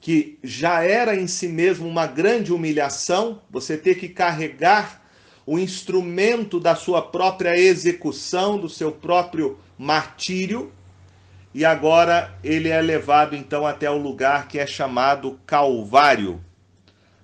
que 0.00 0.38
já 0.42 0.82
era 0.82 1.14
em 1.14 1.26
si 1.26 1.46
mesmo 1.46 1.86
uma 1.86 2.06
grande 2.06 2.52
humilhação, 2.52 3.42
você 3.50 3.76
ter 3.76 3.96
que 3.96 4.08
carregar 4.08 5.02
o 5.46 5.58
instrumento 5.58 6.58
da 6.58 6.74
sua 6.74 7.02
própria 7.02 7.56
execução, 7.56 8.58
do 8.58 8.68
seu 8.68 8.92
próprio 8.92 9.58
martírio, 9.78 10.72
e 11.52 11.64
agora 11.64 12.38
ele 12.42 12.68
é 12.68 12.80
levado 12.80 13.34
então 13.34 13.66
até 13.66 13.90
o 13.90 13.98
lugar 13.98 14.48
que 14.48 14.58
é 14.58 14.66
chamado 14.66 15.38
Calvário. 15.46 16.42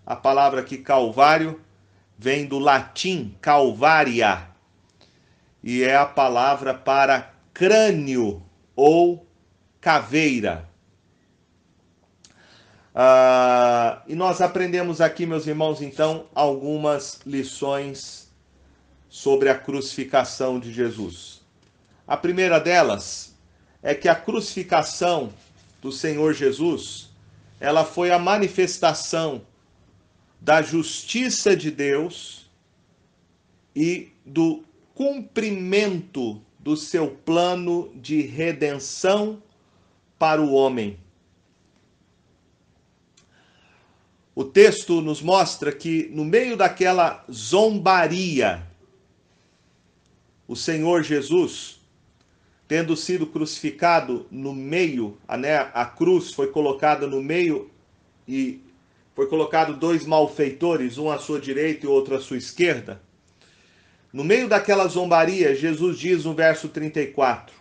A 0.05 0.17
palavra 0.17 0.61
aqui 0.61 0.79
Calvário 0.79 1.61
vem 2.19 2.47
do 2.47 2.59
latim 2.59 3.35
calvaria 3.41 4.49
e 5.63 5.83
é 5.83 5.97
a 5.97 6.07
palavra 6.07 6.73
para 6.73 7.36
crânio 7.57 8.43
ou 8.75 9.27
caveira. 9.81 10.69
Ah, 12.95 14.03
e 14.07 14.15
nós 14.15 14.43
aprendemos 14.43 15.01
aqui, 15.01 15.25
meus 15.25 15.47
irmãos, 15.47 15.81
então, 15.81 16.27
algumas 16.35 17.21
lições 17.25 18.31
sobre 19.09 19.49
a 19.49 19.59
crucificação 19.59 20.61
de 20.61 20.71
Jesus. 20.71 21.41
A 22.07 22.15
primeira 22.15 22.61
delas 22.61 23.35
é 23.83 23.95
que 23.95 24.07
a 24.07 24.15
crucificação 24.15 25.33
do 25.81 25.91
Senhor 25.91 26.35
Jesus, 26.35 27.09
ela 27.59 27.87
foi 27.87 28.11
a 28.11 28.19
manifestação 28.19 29.41
da 30.39 30.61
justiça 30.61 31.57
de 31.57 31.71
Deus 31.71 32.51
e 33.75 34.13
do 34.27 34.63
cumprimento 34.95 36.43
do 36.67 36.77
seu 36.77 37.07
plano 37.07 37.93
de 37.95 38.23
redenção 38.23 39.41
para 40.19 40.43
o 40.43 40.53
homem. 40.53 40.99
O 44.35 44.43
texto 44.43 45.01
nos 45.01 45.23
mostra 45.23 45.71
que, 45.71 46.09
no 46.13 46.25
meio 46.25 46.57
daquela 46.57 47.25
zombaria, 47.31 48.67
o 50.49 50.57
Senhor 50.57 51.05
Jesus, 51.05 51.81
tendo 52.67 52.97
sido 52.97 53.29
crucificado 53.29 54.27
no 54.29 54.53
meio, 54.53 55.17
a, 55.29 55.37
né, 55.37 55.71
a 55.73 55.87
cruz 55.87 56.33
foi 56.33 56.49
colocada 56.49 57.07
no 57.07 57.23
meio 57.23 57.71
e 58.27 58.61
foi 59.15 59.29
colocado 59.29 59.77
dois 59.77 60.05
malfeitores, 60.05 60.99
um 60.99 61.13
à 61.13 61.19
sua 61.21 61.41
direita 61.41 61.87
e 61.87 61.89
outro 61.89 62.17
à 62.17 62.21
sua 62.21 62.37
esquerda. 62.37 63.06
No 64.17 64.25
meio 64.25 64.49
daquela 64.49 64.89
zombaria, 64.89 65.55
Jesus 65.55 65.99
diz 65.99 66.25
no 66.25 66.33
verso 66.33 66.71
34: 66.71 67.55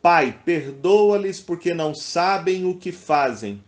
Pai, 0.00 0.38
perdoa-lhes 0.44 1.40
porque 1.40 1.74
não 1.74 1.92
sabem 1.92 2.64
o 2.64 2.76
que 2.76 2.92
fazem. 2.92 3.60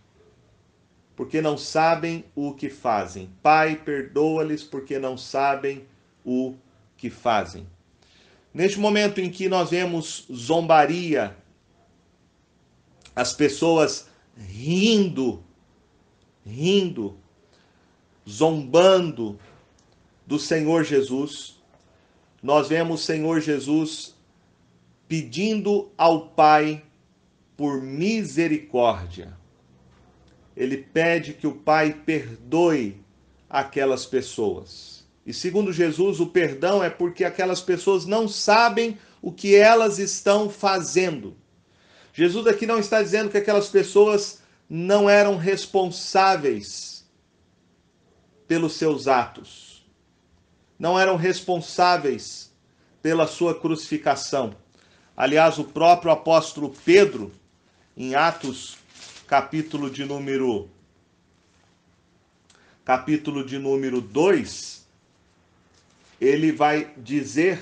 Porque 1.17 1.41
não 1.43 1.59
sabem 1.59 2.25
o 2.37 2.55
que 2.55 2.71
fazem. 2.71 3.29
Pai, 3.43 3.75
perdoa-lhes 3.75 4.63
porque 4.63 4.97
não 5.01 5.19
sabem 5.19 5.85
o 6.25 6.55
que 6.97 7.11
fazem. 7.11 7.67
Neste 8.55 8.79
momento 8.79 9.21
em 9.21 9.29
que 9.29 9.49
nós 9.49 9.71
vemos 9.71 10.25
zombaria, 10.33 11.37
as 13.13 13.33
pessoas 13.33 14.09
rindo, 14.39 15.43
rindo, 16.47 17.19
zombando 18.29 19.37
do 20.25 20.39
Senhor 20.39 20.85
Jesus, 20.85 21.56
nós 22.47 22.69
vemos 22.69 23.05
Senhor 23.05 23.41
Jesus 23.41 24.15
pedindo 25.09 25.91
ao 25.99 26.29
Pai 26.29 26.85
por 27.57 27.83
misericórdia. 27.83 29.37
Ele 30.57 30.77
pede 30.77 31.33
que 31.33 31.49
o 31.49 31.57
Pai 31.57 31.93
perdoe 31.93 33.01
aquelas 33.51 34.07
pessoas. 34.07 35.05
E 35.27 35.35
segundo 35.35 35.73
Jesus, 35.73 36.21
o 36.21 36.29
perdão 36.29 36.85
é 36.85 36.89
porque 36.89 37.25
aquelas 37.25 37.61
pessoas 37.61 38.07
não 38.07 38.29
sabem 38.29 38.97
o 39.21 39.33
que 39.33 39.57
elas 39.57 39.99
estão 39.99 40.49
fazendo. 40.49 41.37
Jesus 42.13 42.47
aqui 42.47 42.65
não 42.65 42.79
está 42.79 43.03
dizendo 43.03 43.29
que 43.29 43.39
aquelas 43.39 43.69
pessoas 43.69 44.41
não 44.71 45.11
eram 45.11 45.37
responsáveis 45.37 47.05
pelos 48.47 48.75
seus 48.75 49.09
atos 49.09 49.66
não 50.79 50.99
eram 50.99 51.17
responsáveis 51.17 52.53
pela 53.03 53.27
sua 53.27 53.59
crucificação. 53.59 54.55
Aliás, 55.17 55.59
o 55.59 55.65
próprio 55.65 56.11
apóstolo 56.11 56.75
Pedro, 56.85 57.33
em 57.97 58.15
Atos, 58.15 58.77
capítulo 59.27 59.91
de 59.91 60.05
número 60.05 60.69
capítulo 62.85 63.45
de 63.45 63.59
número 63.59 64.01
2, 64.01 64.87
ele 66.21 66.53
vai 66.53 66.93
dizer 66.97 67.61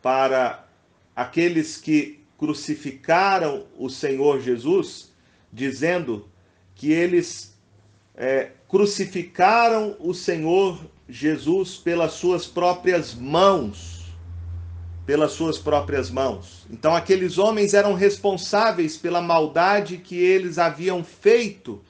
para 0.00 0.66
aqueles 1.14 1.76
que 1.76 2.24
crucificaram 2.38 3.66
o 3.76 3.90
Senhor 3.90 4.40
Jesus, 4.40 5.12
dizendo 5.52 6.28
que 6.74 6.90
eles 6.90 7.51
é, 8.14 8.50
crucificaram 8.68 9.96
o 9.98 10.14
Senhor 10.14 10.78
Jesus 11.08 11.76
pelas 11.76 12.12
suas 12.12 12.46
próprias 12.46 13.14
mãos. 13.14 14.02
Pelas 15.04 15.32
suas 15.32 15.58
próprias 15.58 16.10
mãos. 16.10 16.64
Então, 16.70 16.94
aqueles 16.94 17.36
homens 17.36 17.74
eram 17.74 17.94
responsáveis 17.94 18.96
pela 18.96 19.20
maldade 19.20 19.98
que 19.98 20.16
eles 20.16 20.58
haviam 20.58 21.02
feito 21.02 21.82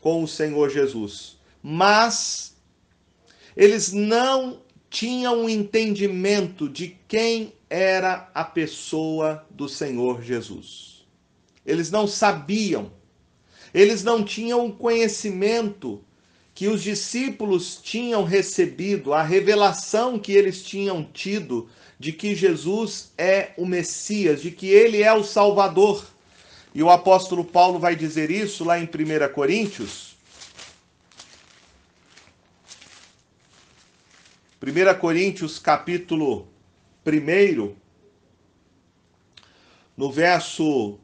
com 0.00 0.22
o 0.22 0.28
Senhor 0.28 0.68
Jesus. 0.68 1.36
Mas 1.62 2.56
eles 3.56 3.92
não 3.92 4.60
tinham 4.90 5.42
um 5.42 5.48
entendimento 5.48 6.68
de 6.68 6.96
quem 7.08 7.52
era 7.68 8.30
a 8.34 8.44
pessoa 8.44 9.44
do 9.50 9.68
Senhor 9.68 10.22
Jesus. 10.22 11.06
Eles 11.64 11.90
não 11.90 12.06
sabiam, 12.06 12.92
eles 13.76 14.02
não 14.02 14.24
tinham 14.24 14.64
o 14.64 14.72
conhecimento 14.72 16.02
que 16.54 16.66
os 16.66 16.82
discípulos 16.82 17.76
tinham 17.76 18.24
recebido, 18.24 19.12
a 19.12 19.22
revelação 19.22 20.18
que 20.18 20.32
eles 20.32 20.62
tinham 20.62 21.04
tido 21.04 21.68
de 21.98 22.10
que 22.10 22.34
Jesus 22.34 23.12
é 23.18 23.50
o 23.58 23.66
Messias, 23.66 24.40
de 24.40 24.50
que 24.50 24.66
ele 24.66 25.02
é 25.02 25.12
o 25.12 25.22
Salvador. 25.22 26.06
E 26.74 26.82
o 26.82 26.88
apóstolo 26.88 27.44
Paulo 27.44 27.78
vai 27.78 27.94
dizer 27.94 28.30
isso 28.30 28.64
lá 28.64 28.78
em 28.78 28.84
1 28.84 29.34
Coríntios. 29.34 30.16
1 34.62 34.98
Coríntios, 34.98 35.58
capítulo 35.58 36.48
1, 37.06 37.74
no 39.94 40.10
verso 40.10 40.98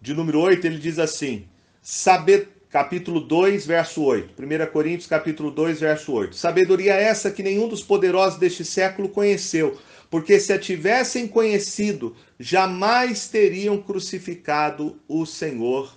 de 0.00 0.14
número 0.14 0.38
8, 0.38 0.64
ele 0.64 0.78
diz 0.78 1.00
assim: 1.00 1.48
Saber 1.82 2.48
capítulo 2.70 3.20
2, 3.20 3.66
verso 3.66 4.02
8. 4.02 4.34
1 4.42 4.72
Coríntios, 4.72 5.06
capítulo 5.06 5.50
2, 5.50 5.80
verso 5.80 6.12
8. 6.12 6.36
Sabedoria 6.36 6.94
essa 6.94 7.30
que 7.30 7.42
nenhum 7.42 7.68
dos 7.68 7.82
poderosos 7.82 8.38
deste 8.38 8.64
século 8.64 9.08
conheceu, 9.08 9.78
porque 10.10 10.38
se 10.38 10.52
a 10.52 10.58
tivessem 10.58 11.26
conhecido, 11.26 12.14
jamais 12.38 13.28
teriam 13.28 13.80
crucificado 13.80 14.98
o 15.08 15.24
Senhor 15.24 15.96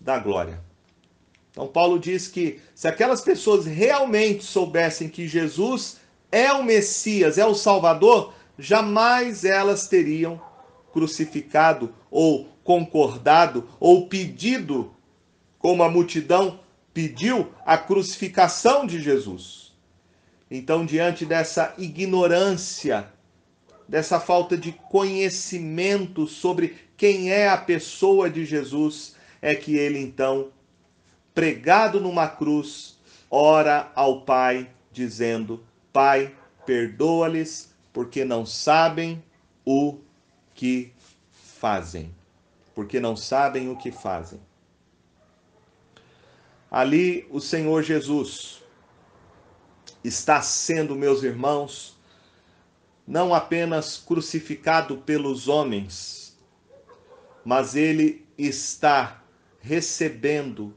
da 0.00 0.18
glória. 0.18 0.60
Então, 1.50 1.68
Paulo 1.68 1.98
diz 1.98 2.26
que 2.26 2.60
se 2.74 2.88
aquelas 2.88 3.20
pessoas 3.20 3.64
realmente 3.64 4.44
soubessem 4.44 5.08
que 5.08 5.28
Jesus 5.28 5.98
é 6.30 6.52
o 6.52 6.64
Messias, 6.64 7.38
é 7.38 7.46
o 7.46 7.54
Salvador, 7.54 8.34
jamais 8.58 9.44
elas 9.44 9.86
teriam 9.86 10.40
crucificado 10.92 11.94
ou 12.10 12.48
concordado 12.64 13.68
ou 13.78 14.08
pedido 14.08 14.93
como 15.64 15.82
a 15.82 15.88
multidão 15.88 16.60
pediu 16.92 17.50
a 17.64 17.78
crucificação 17.78 18.86
de 18.86 19.00
Jesus. 19.00 19.72
Então, 20.50 20.84
diante 20.84 21.24
dessa 21.24 21.72
ignorância, 21.78 23.10
dessa 23.88 24.20
falta 24.20 24.58
de 24.58 24.72
conhecimento 24.72 26.26
sobre 26.26 26.76
quem 26.98 27.32
é 27.32 27.48
a 27.48 27.56
pessoa 27.56 28.28
de 28.28 28.44
Jesus, 28.44 29.16
é 29.40 29.54
que 29.54 29.74
ele 29.74 29.98
então, 29.98 30.50
pregado 31.32 31.98
numa 31.98 32.28
cruz, 32.28 32.98
ora 33.30 33.90
ao 33.94 34.20
Pai, 34.20 34.68
dizendo: 34.92 35.64
Pai, 35.90 36.34
perdoa-lhes, 36.66 37.74
porque 37.90 38.22
não 38.22 38.44
sabem 38.44 39.24
o 39.64 39.96
que 40.54 40.92
fazem. 41.32 42.14
Porque 42.74 43.00
não 43.00 43.16
sabem 43.16 43.70
o 43.70 43.76
que 43.78 43.90
fazem. 43.90 44.38
Ali 46.74 47.24
o 47.30 47.40
Senhor 47.40 47.84
Jesus 47.84 48.60
está 50.02 50.42
sendo, 50.42 50.96
meus 50.96 51.22
irmãos, 51.22 51.96
não 53.06 53.32
apenas 53.32 53.96
crucificado 53.96 54.96
pelos 54.96 55.46
homens, 55.46 56.36
mas 57.44 57.76
ele 57.76 58.26
está 58.36 59.22
recebendo 59.60 60.74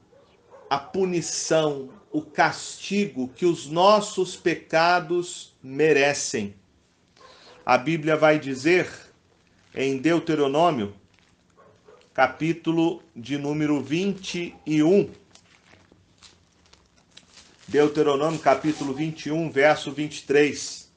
a 0.69 0.77
punição, 0.77 1.89
o 2.11 2.21
castigo 2.21 3.29
que 3.29 3.47
os 3.47 3.65
nossos 3.65 4.35
pecados 4.35 5.57
merecem. 5.63 6.53
A 7.65 7.75
Bíblia 7.75 8.15
vai 8.15 8.37
dizer 8.37 8.87
em 9.73 9.97
Deuteronômio, 9.97 10.93
capítulo 12.13 13.01
de 13.15 13.35
número 13.35 13.81
21, 13.81 15.09
Deuteronômio 17.67 18.39
capítulo 18.39 18.93
21, 18.93 19.51
verso 19.51 19.91
23. 19.91 20.89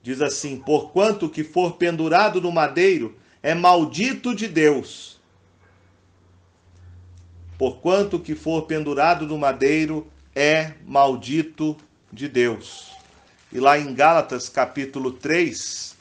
Diz 0.00 0.22
assim: 0.22 0.58
Porquanto 0.58 1.28
que 1.28 1.42
for 1.42 1.72
pendurado 1.72 2.40
no 2.40 2.52
madeiro 2.52 3.16
é 3.42 3.52
maldito 3.52 4.32
de 4.32 4.46
Deus. 4.46 5.20
Porquanto 7.58 8.20
que 8.20 8.36
for 8.36 8.62
pendurado 8.62 9.26
no 9.26 9.36
madeiro 9.36 10.06
é 10.32 10.74
maldito 10.84 11.76
de 12.12 12.28
Deus. 12.28 12.92
E 13.52 13.58
lá 13.58 13.76
em 13.76 13.92
Gálatas 13.92 14.48
capítulo 14.48 15.10
3, 15.10 15.95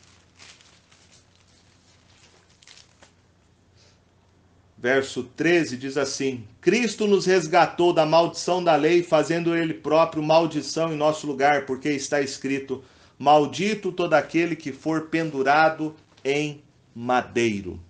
verso 4.86 5.24
13 5.24 5.78
diz 5.78 5.98
assim: 5.98 6.44
Cristo 6.62 7.08
nos 7.08 7.26
resgatou 7.26 7.92
da 7.92 8.06
maldição 8.06 8.64
da 8.64 8.76
lei, 8.76 9.02
fazendo 9.02 9.56
ele 9.56 9.74
próprio 9.74 10.22
maldição 10.22 10.94
em 10.94 10.96
nosso 10.96 11.26
lugar, 11.26 11.66
porque 11.66 11.90
está 11.90 12.22
escrito: 12.22 12.84
Maldito 13.18 13.92
todo 13.92 14.14
aquele 14.14 14.56
que 14.56 14.72
for 14.72 15.08
pendurado 15.08 15.96
em 16.24 16.62
madeiro. 16.94 17.82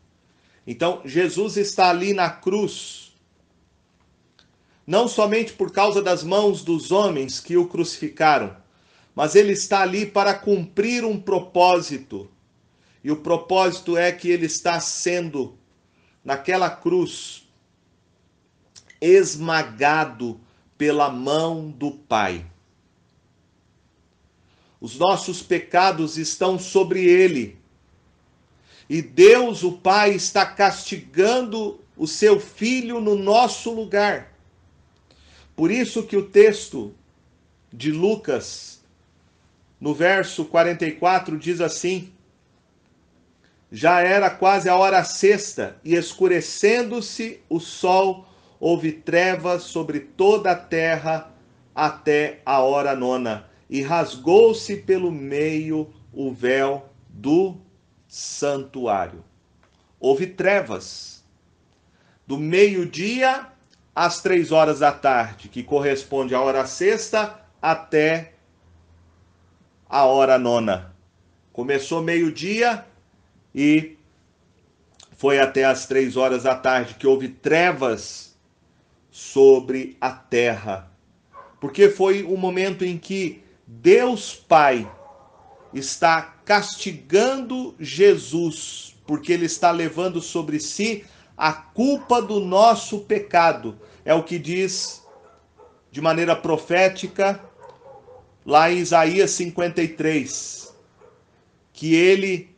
Então, 0.66 1.02
Jesus 1.04 1.58
está 1.58 1.90
ali 1.90 2.14
na 2.14 2.30
cruz, 2.30 3.14
não 4.88 5.06
somente 5.06 5.52
por 5.52 5.74
causa 5.74 6.02
das 6.02 6.24
mãos 6.24 6.64
dos 6.64 6.94
homens 6.94 7.42
que 7.42 7.58
o 7.58 7.68
crucificaram, 7.68 8.56
mas 9.14 9.36
ele 9.36 9.52
está 9.52 9.82
ali 9.82 10.06
para 10.06 10.34
cumprir 10.34 11.04
um 11.04 11.20
propósito. 11.20 12.32
E 13.04 13.12
o 13.12 13.18
propósito 13.18 13.98
é 13.98 14.14
que 14.14 14.30
ele 14.30 14.46
está 14.46 14.80
sendo 14.80 15.58
naquela 16.26 16.72
cruz, 16.72 17.48
esmagado 19.00 20.42
pela 20.76 21.10
mão 21.12 21.70
do 21.70 21.92
Pai. 21.92 22.44
Os 24.82 24.98
nossos 24.98 25.44
pecados 25.44 26.18
estão 26.18 26.58
sobre 26.58 27.06
ele. 27.06 27.58
E 28.90 29.02
Deus, 29.02 29.64
o 29.64 29.74
Pai, 29.74 30.12
está 30.12 30.46
castigando 30.46 31.80
o 31.96 32.08
seu 32.08 32.40
filho 32.40 33.00
no 33.00 33.16
nosso 33.16 33.72
lugar. 33.72 34.34
Por 35.56 35.72
isso 35.72 36.04
que 36.04 36.18
o 36.18 36.28
texto 36.28 36.94
de 37.72 37.92
Lucas, 37.92 38.84
no 39.80 39.94
verso 39.94 40.46
44, 40.46 41.38
diz 41.38 41.62
assim: 41.62 42.12
já 43.76 44.00
era 44.00 44.30
quase 44.30 44.70
a 44.70 44.78
hora 44.78 45.04
sexta, 45.04 45.76
e 45.84 45.96
escurecendo-se 45.96 47.42
o 47.50 47.60
sol, 47.60 48.26
houve 48.58 48.94
trevas 48.94 49.64
sobre 49.64 50.00
toda 50.00 50.52
a 50.52 50.56
terra 50.56 51.30
até 51.76 52.40
a 52.46 52.62
hora 52.62 52.96
nona, 52.96 53.50
e 53.70 53.82
rasgou-se 53.82 54.78
pelo 54.78 55.12
meio 55.12 55.94
o 56.14 56.32
véu 56.32 56.88
do 57.10 57.58
santuário. 58.08 59.26
Houve 60.00 60.28
trevas 60.28 61.26
do 62.26 62.38
meio-dia 62.38 63.48
às 63.94 64.22
três 64.22 64.54
horas 64.54 64.80
da 64.80 64.94
tarde, 64.94 65.50
que 65.50 65.62
corresponde 65.62 66.34
à 66.34 66.40
hora 66.40 66.66
sexta 66.66 67.42
até 67.62 68.36
a 69.90 70.06
hora 70.06 70.38
nona. 70.38 70.96
Começou 71.52 72.02
meio-dia, 72.02 72.86
e 73.56 73.98
foi 75.16 75.40
até 75.40 75.64
as 75.64 75.88
três 75.88 76.18
horas 76.18 76.44
da 76.44 76.54
tarde 76.54 76.96
que 76.96 77.08
houve 77.08 77.30
trevas 77.30 78.36
sobre 79.10 79.96
a 80.02 80.12
terra. 80.12 80.92
Porque 81.62 81.88
foi 81.88 82.24
o 82.24 82.36
momento 82.36 82.84
em 82.84 82.98
que 82.98 83.42
Deus 83.66 84.36
Pai 84.36 84.86
está 85.74 86.22
castigando 86.44 87.74
Jesus, 87.80 88.94
porque 89.08 89.32
ele 89.32 89.46
está 89.46 89.72
levando 89.72 90.22
sobre 90.22 90.60
si 90.60 91.06
a 91.38 91.54
culpa 91.54 92.22
do 92.22 92.42
nosso 92.42 93.00
pecado. 93.00 93.80
É 94.04 94.14
o 94.14 94.24
que 94.24 94.38
diz 94.38 95.02
de 95.90 96.02
maneira 96.02 96.36
profética 96.36 97.42
lá 98.46 98.70
em 98.70 98.80
Isaías 98.80 99.32
53, 99.32 100.76
que 101.72 101.96
ele 101.96 102.55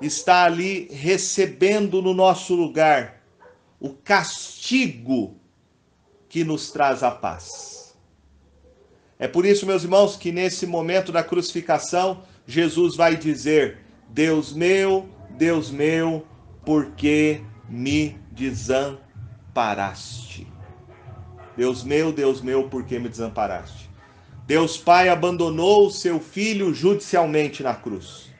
está 0.00 0.44
ali 0.44 0.88
recebendo 0.90 2.00
no 2.00 2.14
nosso 2.14 2.54
lugar 2.54 3.20
o 3.78 3.90
castigo 3.90 5.36
que 6.28 6.44
nos 6.44 6.70
traz 6.70 7.02
a 7.02 7.10
paz. 7.10 7.94
É 9.18 9.28
por 9.28 9.44
isso, 9.44 9.66
meus 9.66 9.82
irmãos, 9.82 10.16
que 10.16 10.32
nesse 10.32 10.66
momento 10.66 11.12
da 11.12 11.22
crucificação, 11.22 12.22
Jesus 12.46 12.96
vai 12.96 13.16
dizer: 13.16 13.78
Deus 14.08 14.52
meu, 14.52 15.08
Deus 15.30 15.70
meu, 15.70 16.26
por 16.64 16.92
que 16.92 17.42
me 17.68 18.18
desamparaste? 18.32 20.46
Deus 21.56 21.84
meu, 21.84 22.12
Deus 22.12 22.40
meu, 22.40 22.68
por 22.68 22.84
que 22.84 22.98
me 22.98 23.08
desamparaste? 23.08 23.90
Deus 24.46 24.78
Pai 24.78 25.08
abandonou 25.08 25.86
o 25.86 25.90
seu 25.90 26.18
filho 26.18 26.72
judicialmente 26.72 27.62
na 27.62 27.74
cruz. 27.74 28.30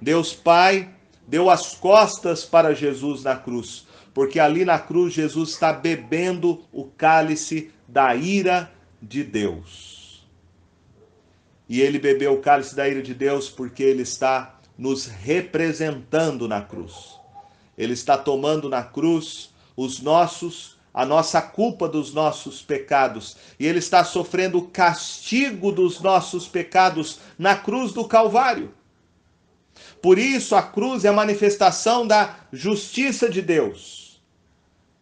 Deus 0.00 0.32
Pai 0.32 0.88
deu 1.28 1.50
as 1.50 1.74
costas 1.74 2.44
para 2.44 2.74
Jesus 2.74 3.22
na 3.22 3.36
cruz, 3.36 3.86
porque 4.14 4.40
ali 4.40 4.64
na 4.64 4.78
cruz 4.78 5.12
Jesus 5.12 5.50
está 5.50 5.72
bebendo 5.72 6.64
o 6.72 6.84
cálice 6.84 7.70
da 7.86 8.16
ira 8.16 8.72
de 9.00 9.22
Deus. 9.22 10.26
E 11.68 11.82
ele 11.82 11.98
bebeu 11.98 12.32
o 12.32 12.40
cálice 12.40 12.74
da 12.74 12.88
ira 12.88 13.02
de 13.02 13.12
Deus 13.12 13.50
porque 13.50 13.82
ele 13.82 14.02
está 14.02 14.58
nos 14.76 15.04
representando 15.04 16.48
na 16.48 16.62
cruz. 16.62 17.20
Ele 17.76 17.92
está 17.92 18.16
tomando 18.16 18.68
na 18.70 18.82
cruz 18.82 19.50
os 19.76 20.00
nossos 20.00 20.78
a 20.94 21.04
nossa 21.04 21.40
culpa 21.40 21.86
dos 21.86 22.12
nossos 22.12 22.60
pecados, 22.60 23.36
e 23.60 23.66
ele 23.66 23.78
está 23.78 24.02
sofrendo 24.02 24.58
o 24.58 24.66
castigo 24.66 25.70
dos 25.70 26.00
nossos 26.00 26.48
pecados 26.48 27.20
na 27.38 27.54
cruz 27.54 27.92
do 27.92 28.04
Calvário. 28.08 28.74
Por 30.00 30.18
isso, 30.18 30.54
a 30.54 30.62
cruz 30.62 31.04
é 31.04 31.08
a 31.08 31.12
manifestação 31.12 32.06
da 32.06 32.36
justiça 32.52 33.28
de 33.28 33.42
Deus. 33.42 34.20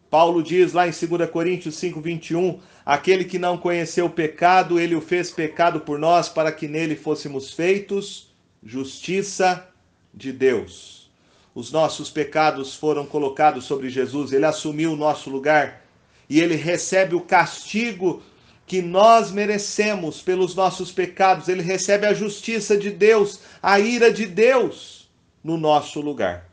Paulo 0.09 0.41
diz 0.41 0.73
lá 0.73 0.87
em 0.87 0.91
2 0.91 1.29
Coríntios 1.29 1.75
5, 1.75 1.99
21, 1.99 2.59
aquele 2.85 3.25
que 3.25 3.37
não 3.37 3.57
conheceu 3.57 4.05
o 4.05 4.09
pecado, 4.09 4.79
ele 4.79 4.95
o 4.95 5.01
fez 5.01 5.31
pecado 5.31 5.81
por 5.81 5.99
nós, 5.99 6.29
para 6.29 6.51
que 6.51 6.67
nele 6.67 6.95
fôssemos 6.95 7.51
feitos 7.51 8.27
justiça 8.63 9.67
de 10.13 10.31
Deus. 10.31 11.09
Os 11.53 11.71
nossos 11.71 12.09
pecados 12.09 12.75
foram 12.75 13.05
colocados 13.05 13.65
sobre 13.65 13.89
Jesus, 13.89 14.31
ele 14.31 14.45
assumiu 14.45 14.93
o 14.93 14.97
nosso 14.97 15.29
lugar 15.29 15.85
e 16.29 16.39
ele 16.39 16.55
recebe 16.55 17.15
o 17.15 17.21
castigo 17.21 18.21
que 18.67 18.81
nós 18.81 19.31
merecemos 19.31 20.21
pelos 20.21 20.53
nossos 20.53 20.91
pecados, 20.91 21.47
ele 21.47 21.63
recebe 21.63 22.05
a 22.05 22.13
justiça 22.13 22.77
de 22.77 22.91
Deus, 22.91 23.39
a 23.63 23.79
ira 23.79 24.11
de 24.11 24.25
Deus 24.25 25.09
no 25.41 25.57
nosso 25.57 26.01
lugar. 26.01 26.49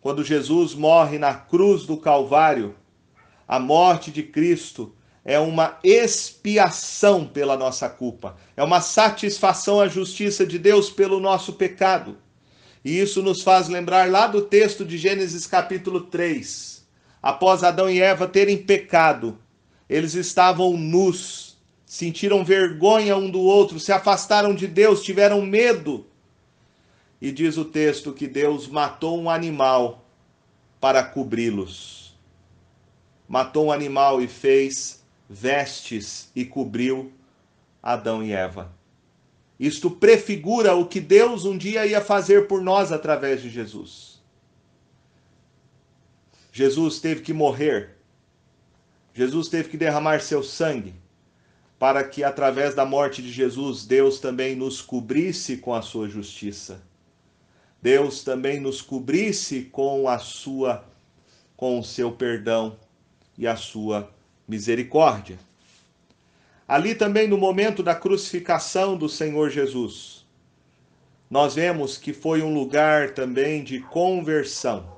Quando 0.00 0.24
Jesus 0.24 0.74
morre 0.74 1.16
na 1.16 1.32
cruz 1.32 1.86
do 1.86 1.96
Calvário, 1.96 2.74
a 3.46 3.60
morte 3.60 4.10
de 4.10 4.24
Cristo 4.24 4.92
é 5.24 5.38
uma 5.38 5.78
expiação 5.84 7.24
pela 7.24 7.56
nossa 7.56 7.88
culpa, 7.88 8.36
é 8.56 8.64
uma 8.64 8.80
satisfação 8.80 9.80
à 9.80 9.86
justiça 9.86 10.44
de 10.44 10.58
Deus 10.58 10.90
pelo 10.90 11.20
nosso 11.20 11.52
pecado. 11.52 12.18
E 12.84 12.98
isso 12.98 13.22
nos 13.22 13.42
faz 13.42 13.68
lembrar 13.68 14.10
lá 14.10 14.26
do 14.26 14.42
texto 14.42 14.84
de 14.84 14.98
Gênesis 14.98 15.46
capítulo 15.46 16.00
3. 16.00 16.77
Após 17.22 17.64
Adão 17.64 17.90
e 17.90 18.00
Eva 18.00 18.28
terem 18.28 18.56
pecado, 18.56 19.38
eles 19.88 20.14
estavam 20.14 20.76
nus, 20.76 21.56
sentiram 21.84 22.44
vergonha 22.44 23.16
um 23.16 23.30
do 23.30 23.40
outro, 23.40 23.80
se 23.80 23.90
afastaram 23.92 24.54
de 24.54 24.66
Deus, 24.66 25.02
tiveram 25.02 25.42
medo. 25.42 26.06
E 27.20 27.32
diz 27.32 27.56
o 27.56 27.64
texto 27.64 28.12
que 28.12 28.28
Deus 28.28 28.68
matou 28.68 29.20
um 29.20 29.28
animal 29.28 30.04
para 30.80 31.02
cobri-los. 31.02 32.16
Matou 33.28 33.66
um 33.66 33.72
animal 33.72 34.22
e 34.22 34.28
fez 34.28 35.02
vestes 35.28 36.30
e 36.34 36.44
cobriu 36.44 37.12
Adão 37.82 38.22
e 38.22 38.32
Eva. 38.32 38.72
Isto 39.58 39.90
prefigura 39.90 40.74
o 40.74 40.86
que 40.86 41.00
Deus 41.00 41.44
um 41.44 41.58
dia 41.58 41.84
ia 41.84 42.00
fazer 42.00 42.46
por 42.46 42.62
nós 42.62 42.92
através 42.92 43.42
de 43.42 43.50
Jesus. 43.50 44.17
Jesus 46.58 46.98
teve 46.98 47.20
que 47.20 47.32
morrer. 47.32 47.90
Jesus 49.14 49.46
teve 49.46 49.68
que 49.68 49.76
derramar 49.76 50.20
seu 50.20 50.42
sangue 50.42 50.92
para 51.78 52.02
que 52.02 52.24
através 52.24 52.74
da 52.74 52.84
morte 52.84 53.22
de 53.22 53.30
Jesus 53.30 53.86
Deus 53.86 54.18
também 54.18 54.56
nos 54.56 54.82
cobrisse 54.82 55.58
com 55.58 55.72
a 55.72 55.82
sua 55.82 56.08
justiça. 56.08 56.82
Deus 57.80 58.24
também 58.24 58.58
nos 58.58 58.82
cobrisse 58.82 59.68
com 59.70 60.08
a 60.08 60.18
sua 60.18 60.84
com 61.56 61.78
o 61.78 61.84
seu 61.84 62.10
perdão 62.10 62.76
e 63.38 63.46
a 63.46 63.54
sua 63.54 64.12
misericórdia. 64.48 65.38
Ali 66.66 66.92
também 66.92 67.28
no 67.28 67.38
momento 67.38 67.84
da 67.84 67.94
crucificação 67.94 68.96
do 68.96 69.08
Senhor 69.08 69.48
Jesus, 69.48 70.26
nós 71.30 71.54
vemos 71.54 71.96
que 71.96 72.12
foi 72.12 72.42
um 72.42 72.52
lugar 72.52 73.14
também 73.14 73.62
de 73.62 73.78
conversão. 73.78 74.97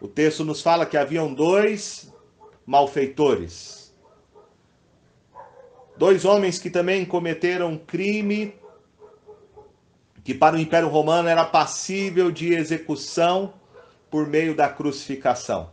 O 0.00 0.08
texto 0.08 0.44
nos 0.44 0.60
fala 0.62 0.86
que 0.86 0.96
haviam 0.96 1.32
dois 1.32 2.12
malfeitores. 2.66 3.94
Dois 5.96 6.24
homens 6.24 6.58
que 6.58 6.68
também 6.68 7.04
cometeram 7.04 7.78
crime 7.78 8.54
que 10.22 10.34
para 10.34 10.56
o 10.56 10.58
Império 10.58 10.88
Romano 10.88 11.28
era 11.28 11.44
passível 11.44 12.30
de 12.32 12.52
execução 12.52 13.54
por 14.10 14.26
meio 14.26 14.54
da 14.54 14.68
crucificação 14.68 15.70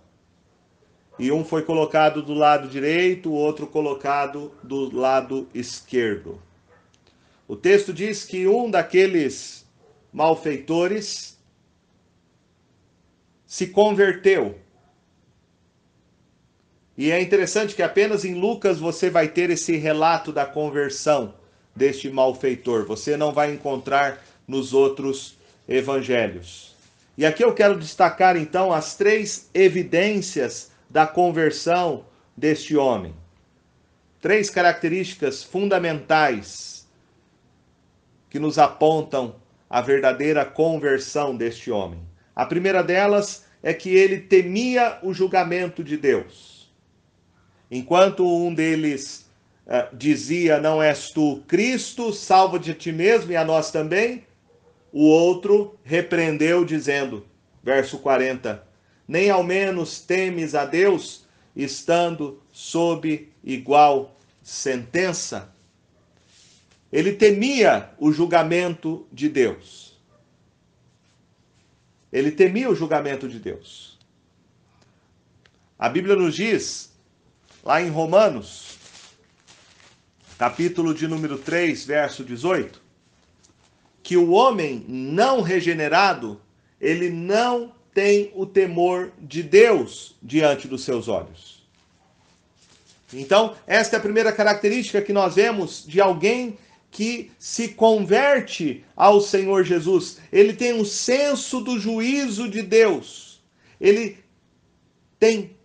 e 1.17 1.31
um 1.31 1.43
foi 1.45 1.62
colocado 1.62 2.21
do 2.21 2.33
lado 2.33 2.67
direito, 2.67 3.29
o 3.29 3.33
outro 3.33 3.67
colocado 3.67 4.51
do 4.63 4.95
lado 4.95 5.47
esquerdo. 5.53 6.41
O 7.47 7.55
texto 7.55 7.93
diz 7.93 8.25
que 8.25 8.47
um 8.47 8.69
daqueles 8.69 9.65
malfeitores 10.12 11.33
se 13.54 13.68
converteu. 13.68 14.58
E 16.98 17.12
é 17.12 17.22
interessante 17.22 17.76
que 17.76 17.84
apenas 17.84 18.26
em 18.26 18.34
Lucas 18.34 18.80
você 18.80 19.12
vai 19.12 19.28
ter 19.28 19.52
esse 19.52 19.78
relato 19.78 20.34
da 20.34 20.44
conversão 20.44 21.36
deste 21.76 22.10
malfeitor. 22.10 22.88
Você 22.88 23.16
não 23.16 23.32
vai 23.32 23.54
encontrar 23.54 24.26
nos 24.48 24.74
outros 24.74 25.38
evangelhos. 25.70 26.76
E 27.16 27.28
aqui 27.28 27.44
eu 27.44 27.54
quero 27.54 27.78
destacar 27.78 28.36
então 28.36 28.74
as 28.74 28.96
três 28.96 29.52
evidências 29.54 30.72
da 30.89 31.06
conversão 31.06 32.08
deste 32.36 32.76
homem. 32.76 33.13
Três 34.20 34.50
características 34.50 35.44
fundamentais 35.44 36.88
que 38.32 38.39
nos 38.39 38.58
apontam 38.58 39.36
a 39.70 39.80
verdadeira 39.80 40.44
conversão 40.44 41.38
deste 41.38 41.70
homem. 41.70 42.12
A 42.36 42.46
primeira 42.46 42.84
delas 42.84 43.46
é 43.62 43.74
que 43.74 43.89
ele 43.89 44.19
temia 44.19 45.00
o 45.04 45.13
julgamento 45.13 45.84
de 45.84 45.98
Deus. 45.98 46.72
Enquanto 47.69 48.26
um 48.26 48.54
deles 48.54 49.26
uh, 49.65 49.96
dizia: 49.96 50.60
Não 50.60 50.82
és 50.82 51.12
tu 51.12 51.43
Cristo, 51.48 52.12
salva 52.12 52.60
de 52.60 52.74
ti 52.74 52.91
mesmo 52.91 53.32
e 53.32 53.36
a 53.36 53.46
nós 53.46 53.72
também, 53.72 54.26
o 54.91 55.06
outro 55.06 55.76
repreendeu, 55.84 56.63
dizendo, 56.63 57.26
verso 57.63 57.98
40, 57.98 58.63
nem 59.08 59.30
ao 59.30 59.43
menos 59.43 60.00
temes 60.00 60.54
a 60.54 60.65
Deus, 60.65 61.26
estando 61.56 62.41
sob 62.52 63.30
igual 63.43 64.15
sentença? 64.43 65.52
Ele 66.91 67.13
temia 67.13 67.89
o 67.98 68.12
julgamento 68.12 69.08
de 69.12 69.28
Deus. 69.28 69.83
Ele 72.13 72.30
temia 72.32 72.69
o 72.69 72.76
julgamento 72.76 73.28
de 73.28 73.39
Deus. 73.39 73.97
A 75.80 75.89
Bíblia 75.89 76.15
nos 76.15 76.36
diz, 76.36 76.93
lá 77.63 77.82
em 77.82 77.89
Romanos, 77.89 78.78
capítulo 80.38 80.93
de 80.93 81.08
número 81.08 81.39
3, 81.39 81.84
verso 81.84 82.23
18, 82.23 82.80
que 84.04 84.15
o 84.15 84.30
homem 84.32 84.86
não 84.88 85.41
regenerado, 85.41 86.39
ele 86.80 87.10
não 87.10 87.73
tem 87.91 88.32
o 88.36 88.45
temor 88.45 89.12
de 89.19 89.41
Deus 89.41 90.15
diante 90.21 90.67
dos 90.67 90.84
seus 90.84 91.08
olhos. 91.08 91.63
Então, 93.12 93.56
esta 93.65 93.95
é 93.95 93.99
a 93.99 94.02
primeira 94.02 94.32
característica 94.32 95.02
que 95.02 95.13
nós 95.13 95.36
vemos 95.36 95.84
de 95.86 95.99
alguém 95.99 96.58
que 96.93 97.32
se 97.39 97.69
converte 97.69 98.86
ao 98.95 99.19
Senhor 99.19 99.63
Jesus. 99.65 100.19
Ele 100.32 100.53
tem 100.53 100.73
um 100.73 100.86
senso 100.86 101.60
do 101.60 101.79
juízo 101.79 102.47
de 102.47 102.62
Deus. 102.62 103.43
Ele 103.82 104.19
tem 105.19 105.58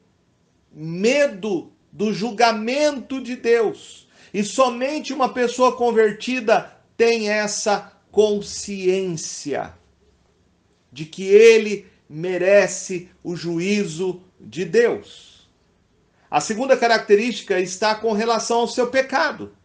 medo 0.73 1.71
do 1.93 2.15
julgamento 2.15 3.21
de 3.21 3.37
Deus. 3.37 4.09
E 4.33 4.43
somente 4.43 5.13
uma 5.13 5.29
pessoa 5.29 5.77
convertida 5.77 6.75
tem 6.97 7.29
essa 7.29 7.93
consciência 8.11 9.75
de 10.91 11.05
que 11.05 11.25
ele 11.25 11.87
merece 12.09 13.11
o 13.23 13.37
juízo 13.37 14.23
de 14.41 14.65
Deus. 14.65 15.47
A 16.31 16.41
segunda 16.41 16.75
característica 16.75 17.61
está 17.61 17.95
com 17.95 18.13
relação 18.13 18.61
ao 18.61 18.69
seu 18.69 18.87
pecado. 18.87 19.58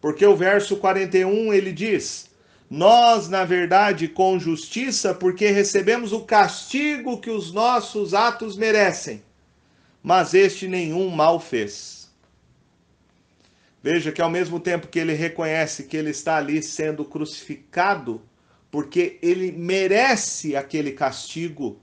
Porque 0.00 0.24
o 0.24 0.34
verso 0.34 0.76
41 0.76 1.52
ele 1.52 1.72
diz: 1.72 2.30
Nós, 2.68 3.28
na 3.28 3.44
verdade, 3.44 4.08
com 4.08 4.38
justiça, 4.38 5.14
porque 5.14 5.50
recebemos 5.50 6.12
o 6.12 6.20
castigo 6.20 7.20
que 7.20 7.30
os 7.30 7.52
nossos 7.52 8.14
atos 8.14 8.56
merecem, 8.56 9.22
mas 10.02 10.32
este 10.32 10.66
nenhum 10.66 11.10
mal 11.10 11.38
fez. 11.38 12.00
Veja 13.82 14.12
que 14.12 14.20
ao 14.20 14.30
mesmo 14.30 14.60
tempo 14.60 14.88
que 14.88 14.98
ele 14.98 15.14
reconhece 15.14 15.84
que 15.84 15.96
ele 15.96 16.10
está 16.10 16.36
ali 16.36 16.62
sendo 16.62 17.04
crucificado, 17.04 18.22
porque 18.70 19.18
ele 19.22 19.52
merece 19.52 20.54
aquele 20.54 20.92
castigo 20.92 21.80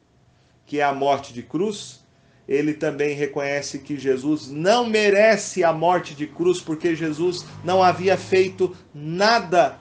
que 0.65 0.79
é 0.79 0.83
a 0.83 0.93
morte 0.93 1.33
de 1.33 1.41
cruz, 1.41 2.01
ele 2.47 2.73
também 2.73 3.13
reconhece 3.13 3.79
que 3.79 3.97
Jesus 3.97 4.49
não 4.49 4.85
merece 4.85 5.63
a 5.63 5.73
morte 5.73 6.15
de 6.15 6.25
cruz, 6.25 6.61
porque 6.61 6.95
Jesus 6.95 7.45
não 7.63 7.83
havia 7.83 8.17
feito 8.17 8.75
nada, 8.93 9.77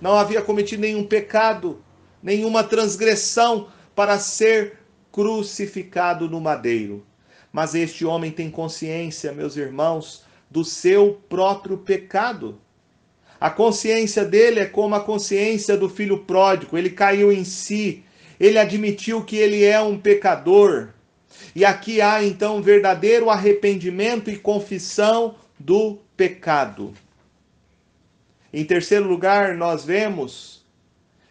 não 0.00 0.14
havia 0.14 0.40
cometido 0.40 0.82
nenhum 0.82 1.04
pecado, 1.04 1.82
nenhuma 2.22 2.62
transgressão 2.62 3.68
para 3.94 4.18
ser 4.18 4.78
crucificado 5.10 6.28
no 6.28 6.40
madeiro. 6.40 7.04
Mas 7.52 7.74
este 7.74 8.04
homem 8.04 8.30
tem 8.30 8.50
consciência, 8.50 9.32
meus 9.32 9.56
irmãos, 9.56 10.24
do 10.50 10.64
seu 10.64 11.20
próprio 11.28 11.78
pecado. 11.78 12.60
A 13.40 13.50
consciência 13.50 14.24
dele 14.24 14.60
é 14.60 14.66
como 14.66 14.94
a 14.94 15.00
consciência 15.00 15.76
do 15.76 15.88
filho 15.88 16.20
pródigo, 16.20 16.78
ele 16.78 16.90
caiu 16.90 17.32
em 17.32 17.44
si, 17.44 18.04
ele 18.38 18.58
admitiu 18.58 19.24
que 19.24 19.36
ele 19.36 19.64
é 19.64 19.80
um 19.80 19.98
pecador. 19.98 20.90
E 21.54 21.64
aqui 21.64 22.00
há 22.00 22.24
então 22.24 22.62
verdadeiro 22.62 23.30
arrependimento 23.30 24.30
e 24.30 24.38
confissão 24.38 25.34
do 25.58 25.98
pecado. 26.16 26.94
Em 28.52 28.64
terceiro 28.64 29.08
lugar, 29.08 29.54
nós 29.54 29.84
vemos 29.84 30.64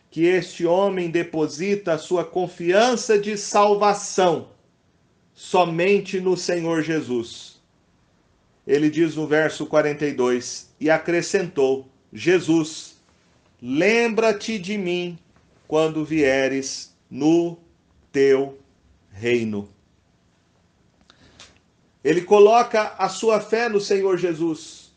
que 0.09 0.25
este 0.25 0.65
homem 0.65 1.09
deposita 1.09 1.93
a 1.93 1.97
sua 1.97 2.25
confiança 2.25 3.17
de 3.17 3.37
salvação 3.37 4.49
somente 5.33 6.19
no 6.19 6.35
Senhor 6.35 6.83
Jesus. 6.83 7.59
Ele 8.67 8.89
diz 8.89 9.15
no 9.15 9.25
verso 9.25 9.65
42: 9.65 10.69
E 10.79 10.89
acrescentou: 10.89 11.87
Jesus, 12.11 12.97
lembra-te 13.61 14.59
de 14.59 14.77
mim 14.77 15.17
quando 15.67 16.03
vieres 16.03 16.93
no 17.09 17.57
teu 18.11 18.59
reino. 19.11 19.69
Ele 22.03 22.21
coloca 22.21 22.95
a 22.97 23.07
sua 23.09 23.39
fé 23.39 23.69
no 23.69 23.79
Senhor 23.79 24.17
Jesus, 24.17 24.91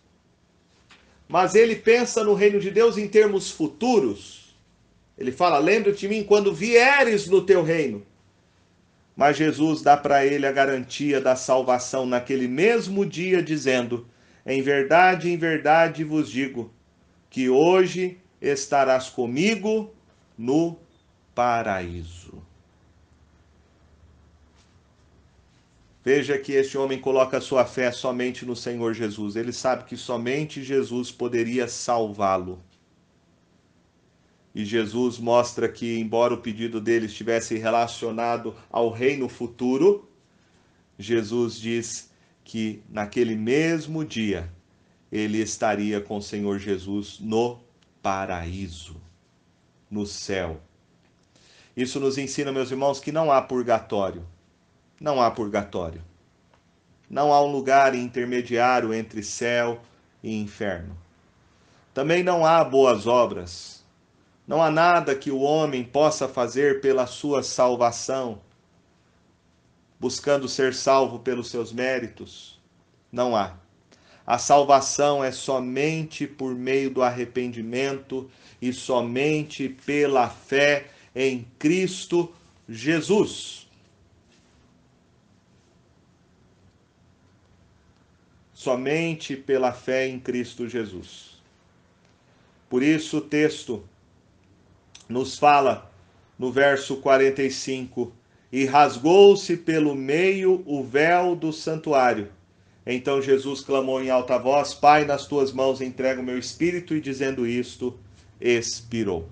mas 1.29 1.55
ele 1.55 1.77
pensa 1.77 2.25
no 2.25 2.35
reino 2.35 2.59
de 2.59 2.71
Deus 2.71 2.97
em 2.97 3.09
termos 3.09 3.51
futuros. 3.51 4.57
Ele 5.17 5.31
fala: 5.31 5.59
lembra-te 5.59 6.01
de 6.01 6.09
mim 6.09 6.25
quando 6.25 6.55
vieres 6.55 7.27
no 7.27 7.45
teu 7.45 7.63
reino. 7.63 8.05
Mas 9.17 9.37
Jesus 9.37 9.81
dá 9.81 9.97
para 9.97 10.27
ele 10.27 10.47
a 10.47 10.53
garantia 10.53 11.21
da 11.21 11.37
salvação 11.37 12.05
naquele 12.05 12.49
mesmo 12.49 13.07
dia, 13.07 13.43
dizendo: 13.43 14.09
Em 14.45 14.61
verdade, 14.61 15.31
em 15.31 15.37
verdade 15.37 16.03
vos 16.05 16.31
digo, 16.31 16.73
que 17.31 17.49
hoje 17.49 18.19
estarás 18.41 19.09
comigo 19.09 19.95
no 20.37 20.79
paraíso. 21.35 22.44
Veja 26.05 26.37
que 26.37 26.53
este 26.53 26.77
homem 26.77 27.01
coloca 27.01 27.41
sua 27.41 27.65
fé 27.65 27.91
somente 27.91 28.45
no 28.45 28.55
Senhor 28.55 28.93
Jesus. 28.93 29.37
Ele 29.37 29.53
sabe 29.53 29.85
que 29.85 29.97
somente 29.97 30.63
Jesus 30.63 31.11
poderia 31.11 31.67
salvá-lo. 31.67 32.63
E 34.55 34.67
Jesus 34.67 35.19
mostra 35.19 35.67
que, 35.67 35.99
embora 35.99 36.35
o 36.35 36.43
pedido 36.43 36.79
dele 36.79 37.07
estivesse 37.07 37.57
relacionado 37.57 38.55
ao 38.71 38.91
reino 38.91 39.31
futuro, 39.31 40.07
Jesus 40.99 41.59
diz 41.59 42.11
que 42.45 42.83
naquele 42.91 43.35
mesmo 43.35 44.05
dia 44.05 44.53
ele 45.11 45.39
estaria 45.39 46.03
com 46.03 46.19
o 46.19 46.23
Senhor 46.23 46.59
Jesus 46.59 47.19
no 47.19 47.61
paraíso, 48.03 49.01
no 49.91 50.07
céu. 50.07 50.61
Isso 51.75 51.99
nos 51.99 52.19
ensina, 52.19 52.53
meus 52.53 52.71
irmãos, 52.71 53.01
que 53.01 53.11
não 53.11 53.33
há 53.33 53.41
purgatório. 53.41 54.34
Não 55.01 55.21
há 55.21 55.31
purgatório. 55.31 56.03
Não 57.09 57.33
há 57.33 57.43
um 57.43 57.51
lugar 57.51 57.95
intermediário 57.95 58.93
entre 58.95 59.23
céu 59.23 59.81
e 60.23 60.35
inferno. 60.41 60.97
Também 61.93 62.23
não 62.23 62.45
há 62.45 62.65
boas 62.65 63.07
obras. 63.07 63.85
Não 64.47 64.63
há 64.63 64.71
nada 64.71 65.15
que 65.15 65.31
o 65.31 65.41
homem 65.41 65.85
possa 65.85 66.29
fazer 66.29 66.81
pela 66.81 67.07
sua 67.07 67.43
salvação, 67.43 68.41
buscando 69.99 70.49
ser 70.49 70.75
salvo 70.75 71.19
pelos 71.19 71.49
seus 71.49 71.73
méritos. 71.73 72.61
Não 73.11 73.35
há. 73.35 73.55
A 74.27 74.39
salvação 74.39 75.23
é 75.23 75.31
somente 75.31 76.27
por 76.27 76.55
meio 76.55 76.91
do 76.91 77.03
arrependimento 77.03 78.31
e 78.61 78.73
somente 78.73 79.69
pela 79.69 80.29
fé 80.29 80.87
em 81.15 81.47
Cristo 81.59 82.33
Jesus. 82.69 83.64
Somente 88.65 89.37
pela 89.37 89.73
fé 89.73 90.09
em 90.09 90.19
Cristo 90.19 90.69
Jesus. 90.69 91.43
Por 92.69 92.83
isso 92.83 93.19
o 93.19 93.21
texto 93.21 93.85
nos 95.09 95.39
fala 95.39 95.91
no 96.39 96.51
verso 96.51 96.97
45: 96.97 98.13
E 98.51 98.65
rasgou-se 98.65 99.57
pelo 99.59 99.95
meio 99.95 100.63
o 100.67 100.83
véu 100.83 101.37
do 101.37 101.53
santuário 101.53 102.31
então 102.87 103.23
Jesus 103.23 103.63
clamou 103.63 104.03
em 104.03 104.11
alta 104.11 104.39
voz: 104.39 104.75
Pai, 104.75 105.05
nas 105.05 105.27
tuas 105.27 105.53
mãos 105.53 105.81
entrego 105.81 106.21
o 106.21 106.25
meu 106.25 106.39
espírito, 106.39 106.95
e 106.95 107.01
dizendo 107.01 107.47
isto, 107.47 107.99
expirou. 108.41 109.29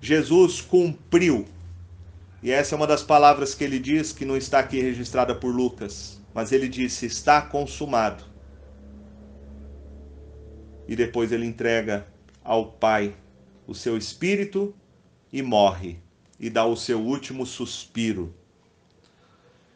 Jesus 0.00 0.60
cumpriu. 0.60 1.46
E 2.42 2.50
essa 2.50 2.74
é 2.74 2.76
uma 2.76 2.86
das 2.86 3.02
palavras 3.02 3.54
que 3.54 3.64
ele 3.64 3.78
diz 3.78 4.12
que 4.12 4.24
não 4.24 4.36
está 4.36 4.60
aqui 4.60 4.80
registrada 4.80 5.34
por 5.34 5.54
Lucas, 5.54 6.15
mas 6.36 6.52
ele 6.52 6.68
disse: 6.68 7.06
Está 7.06 7.40
consumado. 7.40 8.22
E 10.86 10.94
depois 10.94 11.32
ele 11.32 11.46
entrega 11.46 12.06
ao 12.44 12.72
Pai 12.72 13.16
o 13.66 13.74
seu 13.74 13.96
espírito 13.96 14.74
e 15.32 15.40
morre, 15.40 15.98
e 16.38 16.50
dá 16.50 16.66
o 16.66 16.76
seu 16.76 17.00
último 17.00 17.46
suspiro. 17.46 18.34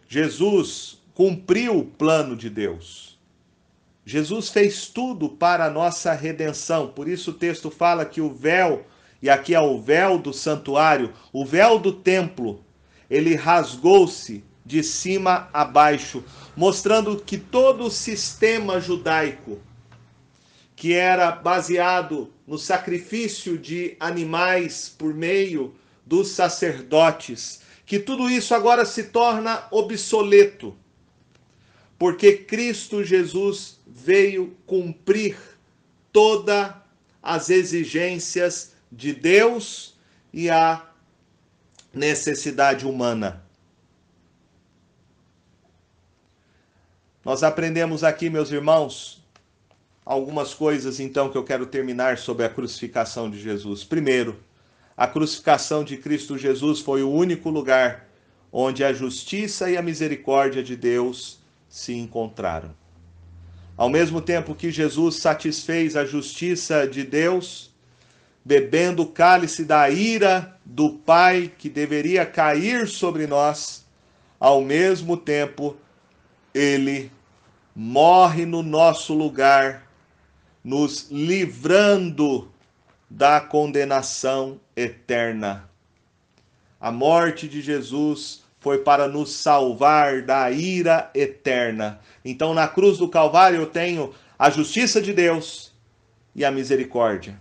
Jesus 0.06 1.00
cumpriu 1.14 1.78
o 1.78 1.84
plano 1.84 2.36
de 2.36 2.50
Deus. 2.50 3.18
Jesus 4.04 4.50
fez 4.50 4.86
tudo 4.86 5.30
para 5.30 5.64
a 5.64 5.70
nossa 5.70 6.12
redenção. 6.12 6.88
Por 6.88 7.08
isso 7.08 7.30
o 7.30 7.34
texto 7.34 7.70
fala 7.70 8.04
que 8.04 8.20
o 8.20 8.34
véu, 8.34 8.84
e 9.22 9.30
aqui 9.30 9.54
é 9.54 9.60
o 9.60 9.80
véu 9.80 10.18
do 10.18 10.34
santuário, 10.34 11.14
o 11.32 11.42
véu 11.42 11.78
do 11.78 11.90
templo, 11.90 12.62
ele 13.08 13.34
rasgou-se 13.34 14.44
de 14.64 14.82
cima 14.82 15.48
a 15.52 15.64
baixo, 15.64 16.24
mostrando 16.56 17.16
que 17.16 17.38
todo 17.38 17.84
o 17.84 17.90
sistema 17.90 18.80
judaico, 18.80 19.58
que 20.76 20.94
era 20.94 21.30
baseado 21.30 22.32
no 22.46 22.58
sacrifício 22.58 23.58
de 23.58 23.96
animais 24.00 24.94
por 24.96 25.14
meio 25.14 25.74
dos 26.04 26.28
sacerdotes, 26.28 27.60
que 27.84 27.98
tudo 27.98 28.30
isso 28.30 28.54
agora 28.54 28.84
se 28.84 29.04
torna 29.04 29.64
obsoleto 29.70 30.76
porque 32.00 32.32
Cristo 32.32 33.04
Jesus 33.04 33.78
veio 33.86 34.56
cumprir 34.64 35.36
todas 36.10 36.72
as 37.22 37.50
exigências 37.50 38.72
de 38.90 39.12
Deus 39.12 39.98
e 40.32 40.48
a 40.48 40.82
necessidade 41.92 42.86
humana. 42.86 43.44
Nós 47.30 47.44
aprendemos 47.44 48.02
aqui, 48.02 48.28
meus 48.28 48.50
irmãos, 48.50 49.24
algumas 50.04 50.52
coisas 50.52 50.98
então 50.98 51.30
que 51.30 51.38
eu 51.38 51.44
quero 51.44 51.64
terminar 51.64 52.18
sobre 52.18 52.44
a 52.44 52.48
crucificação 52.48 53.30
de 53.30 53.38
Jesus. 53.38 53.84
Primeiro, 53.84 54.40
a 54.96 55.06
crucificação 55.06 55.84
de 55.84 55.96
Cristo 55.96 56.36
Jesus 56.36 56.80
foi 56.80 57.04
o 57.04 57.08
único 57.08 57.48
lugar 57.48 58.08
onde 58.50 58.82
a 58.82 58.92
justiça 58.92 59.70
e 59.70 59.76
a 59.76 59.80
misericórdia 59.80 60.60
de 60.60 60.74
Deus 60.74 61.38
se 61.68 61.92
encontraram. 61.92 62.74
Ao 63.76 63.88
mesmo 63.88 64.20
tempo 64.20 64.52
que 64.52 64.72
Jesus 64.72 65.18
satisfez 65.18 65.94
a 65.94 66.04
justiça 66.04 66.84
de 66.84 67.04
Deus, 67.04 67.72
bebendo 68.44 69.02
o 69.02 69.08
cálice 69.08 69.64
da 69.64 69.88
ira 69.88 70.58
do 70.64 70.94
Pai 70.94 71.52
que 71.56 71.68
deveria 71.68 72.26
cair 72.26 72.88
sobre 72.88 73.28
nós, 73.28 73.86
ao 74.40 74.60
mesmo 74.60 75.16
tempo, 75.16 75.76
ele 76.52 77.12
morre 77.74 78.44
no 78.44 78.62
nosso 78.62 79.14
lugar, 79.14 79.86
nos 80.62 81.08
livrando 81.10 82.50
da 83.08 83.40
condenação 83.40 84.60
eterna. 84.76 85.68
A 86.80 86.90
morte 86.90 87.48
de 87.48 87.60
Jesus 87.60 88.42
foi 88.60 88.78
para 88.78 89.08
nos 89.08 89.32
salvar 89.32 90.22
da 90.22 90.50
ira 90.50 91.10
eterna. 91.14 92.00
Então, 92.24 92.52
na 92.54 92.68
cruz 92.68 92.98
do 92.98 93.08
Calvário, 93.08 93.60
eu 93.60 93.66
tenho 93.66 94.14
a 94.38 94.50
justiça 94.50 95.00
de 95.00 95.12
Deus 95.12 95.72
e 96.34 96.44
a 96.44 96.50
misericórdia. 96.50 97.40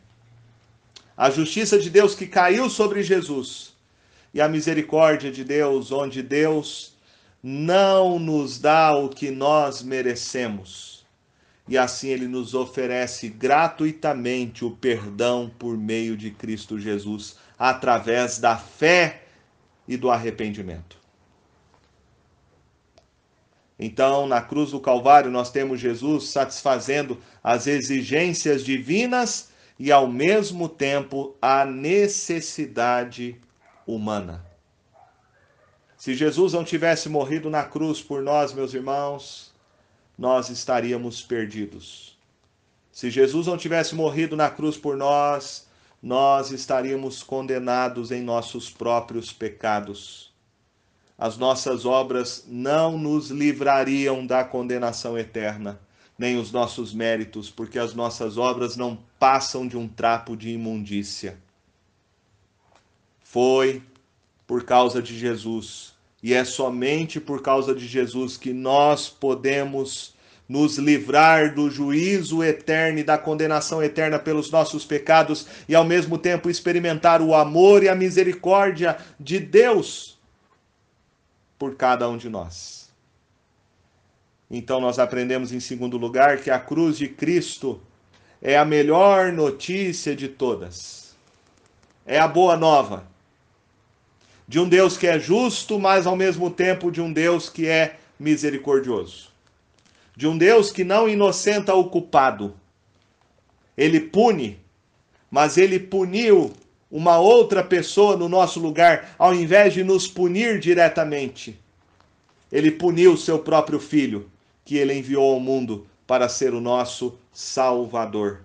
A 1.15 1.29
justiça 1.29 1.77
de 1.77 1.89
Deus 1.89 2.15
que 2.15 2.25
caiu 2.25 2.69
sobre 2.69 3.03
Jesus 3.03 3.73
e 4.33 4.41
a 4.41 4.47
misericórdia 4.47 5.31
de 5.31 5.43
Deus, 5.43 5.91
onde 5.91 6.23
Deus 6.23 6.93
não 7.41 8.19
nos 8.19 8.59
dá 8.59 8.95
o 8.95 9.09
que 9.09 9.31
nós 9.31 9.81
merecemos. 9.81 11.05
E 11.67 11.77
assim 11.77 12.09
ele 12.09 12.27
nos 12.27 12.53
oferece 12.53 13.29
gratuitamente 13.29 14.65
o 14.65 14.71
perdão 14.71 15.51
por 15.59 15.77
meio 15.77 16.17
de 16.17 16.31
Cristo 16.31 16.79
Jesus, 16.79 17.37
através 17.57 18.39
da 18.39 18.57
fé 18.57 19.23
e 19.87 19.95
do 19.95 20.09
arrependimento. 20.09 20.97
Então, 23.77 24.27
na 24.27 24.41
cruz 24.41 24.71
do 24.71 24.79
Calvário, 24.79 25.31
nós 25.31 25.51
temos 25.51 25.79
Jesus 25.79 26.29
satisfazendo 26.29 27.17
as 27.41 27.65
exigências 27.65 28.65
divinas 28.65 29.51
e, 29.79 29.89
ao 29.89 30.05
mesmo 30.05 30.67
tempo, 30.67 31.33
a 31.41 31.63
necessidade 31.63 33.39
humana. 33.87 34.48
Se 35.99 36.15
Jesus 36.15 36.53
não 36.53 36.63
tivesse 36.63 37.09
morrido 37.09 37.49
na 37.49 37.61
cruz 37.61 38.01
por 38.01 38.21
nós, 38.21 38.53
meus 38.53 38.73
irmãos, 38.73 39.53
nós 40.17 40.49
estaríamos 40.49 41.21
perdidos. 41.21 42.17
Se 42.89 43.11
Jesus 43.11 43.47
não 43.47 43.57
tivesse 43.57 43.93
morrido 43.93 44.33
na 44.37 44.49
cruz 44.49 44.77
por 44.77 44.95
nós, 44.95 45.67
nós 46.01 46.51
estaríamos 46.51 47.21
condenados 47.21 48.11
em 48.11 48.21
nossos 48.21 48.69
próprios 48.69 49.33
pecados. 49.33 50.33
As 51.17 51.37
nossas 51.37 51.85
obras 51.85 52.45
não 52.47 52.97
nos 52.97 53.29
livrariam 53.29 54.25
da 54.25 54.45
condenação 54.45 55.17
eterna, 55.17 55.81
nem 56.17 56.37
os 56.37 56.49
nossos 56.49 56.93
méritos, 56.93 57.49
porque 57.49 57.77
as 57.77 57.93
nossas 57.93 58.37
obras 58.37 58.77
não 58.77 58.97
passam 59.19 59.67
de 59.67 59.75
um 59.75 59.85
trapo 59.85 60.37
de 60.37 60.49
imundícia. 60.51 61.37
Foi 63.21 63.83
por 64.49 64.63
causa 64.63 64.99
de 64.99 65.15
Jesus. 65.15 65.93
E 66.23 66.33
é 66.33 66.43
somente 66.43 67.19
por 67.19 67.39
causa 67.39 67.75
de 67.75 67.87
Jesus 67.87 68.35
que 68.35 68.51
nós 68.51 69.07
podemos 69.07 70.15
nos 70.49 70.79
livrar 70.79 71.53
do 71.53 71.69
juízo 71.69 72.43
eterno 72.43 72.97
e 72.97 73.03
da 73.03 73.15
condenação 73.15 73.83
eterna 73.83 74.17
pelos 74.17 74.49
nossos 74.49 74.83
pecados 74.83 75.45
e 75.67 75.75
ao 75.75 75.85
mesmo 75.85 76.17
tempo 76.17 76.49
experimentar 76.49 77.21
o 77.21 77.35
amor 77.35 77.83
e 77.83 77.89
a 77.89 77.93
misericórdia 77.93 78.97
de 79.19 79.39
Deus 79.39 80.17
por 81.59 81.75
cada 81.75 82.09
um 82.09 82.17
de 82.17 82.27
nós. 82.27 82.89
Então 84.49 84.81
nós 84.81 84.97
aprendemos 84.97 85.51
em 85.51 85.59
segundo 85.59 85.95
lugar 85.95 86.39
que 86.39 86.49
a 86.49 86.59
cruz 86.59 86.97
de 86.97 87.07
Cristo 87.07 87.79
é 88.41 88.57
a 88.57 88.65
melhor 88.65 89.31
notícia 89.31 90.15
de 90.15 90.27
todas. 90.27 91.15
É 92.03 92.17
a 92.17 92.27
boa 92.27 92.57
nova 92.57 93.07
de 94.49 94.59
um 94.59 94.67
Deus 94.67 94.97
que 94.97 95.05
é 95.05 95.19
justo, 95.19 95.77
mas 95.77 96.07
ao 96.07 96.15
mesmo 96.15 96.49
tempo 96.49 96.91
de 96.91 96.99
um 96.99 97.13
Deus 97.13 97.47
que 97.47 97.67
é 97.67 97.99
misericordioso. 98.19 99.29
De 100.15 100.27
um 100.27 100.35
Deus 100.35 100.71
que 100.71 100.83
não 100.83 101.07
inocenta 101.07 101.75
o 101.75 101.87
culpado. 101.87 102.55
Ele 103.77 103.99
pune, 103.99 104.59
mas 105.29 105.55
ele 105.55 105.79
puniu 105.79 106.51
uma 106.89 107.19
outra 107.19 107.63
pessoa 107.63 108.17
no 108.17 108.27
nosso 108.27 108.59
lugar, 108.59 109.13
ao 109.19 109.35
invés 109.35 109.75
de 109.75 109.83
nos 109.83 110.07
punir 110.07 110.59
diretamente. 110.59 111.55
Ele 112.51 112.71
puniu 112.71 113.15
seu 113.15 113.37
próprio 113.37 113.79
filho, 113.79 114.31
que 114.65 114.77
ele 114.77 114.95
enviou 114.95 115.31
ao 115.31 115.39
mundo 115.39 115.85
para 116.07 116.27
ser 116.27 116.55
o 116.55 116.59
nosso 116.59 117.15
Salvador. 117.31 118.39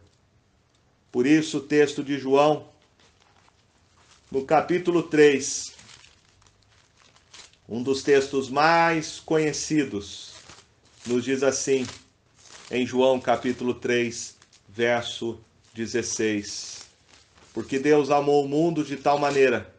Por 1.11 1.27
isso, 1.27 1.57
o 1.57 1.63
texto 1.63 2.05
de 2.05 2.19
João, 2.19 2.67
no 4.31 4.45
capítulo 4.45 5.03
3, 5.03 5.74
um 7.67 7.83
dos 7.83 8.03
textos 8.03 8.51
mais 8.51 9.21
conhecidos, 9.21 10.35
nos 11.07 11.25
diz 11.25 11.43
assim, 11.43 11.87
em 12.71 12.87
João 12.87 13.19
capítulo 13.19 13.73
3, 13.73 14.37
verso 14.69 15.41
16: 15.73 16.87
Porque 17.55 17.79
Deus 17.79 18.11
amou 18.11 18.45
o 18.45 18.49
mundo 18.49 18.85
de 18.85 18.97
tal 18.99 19.19
maneira 19.19 19.73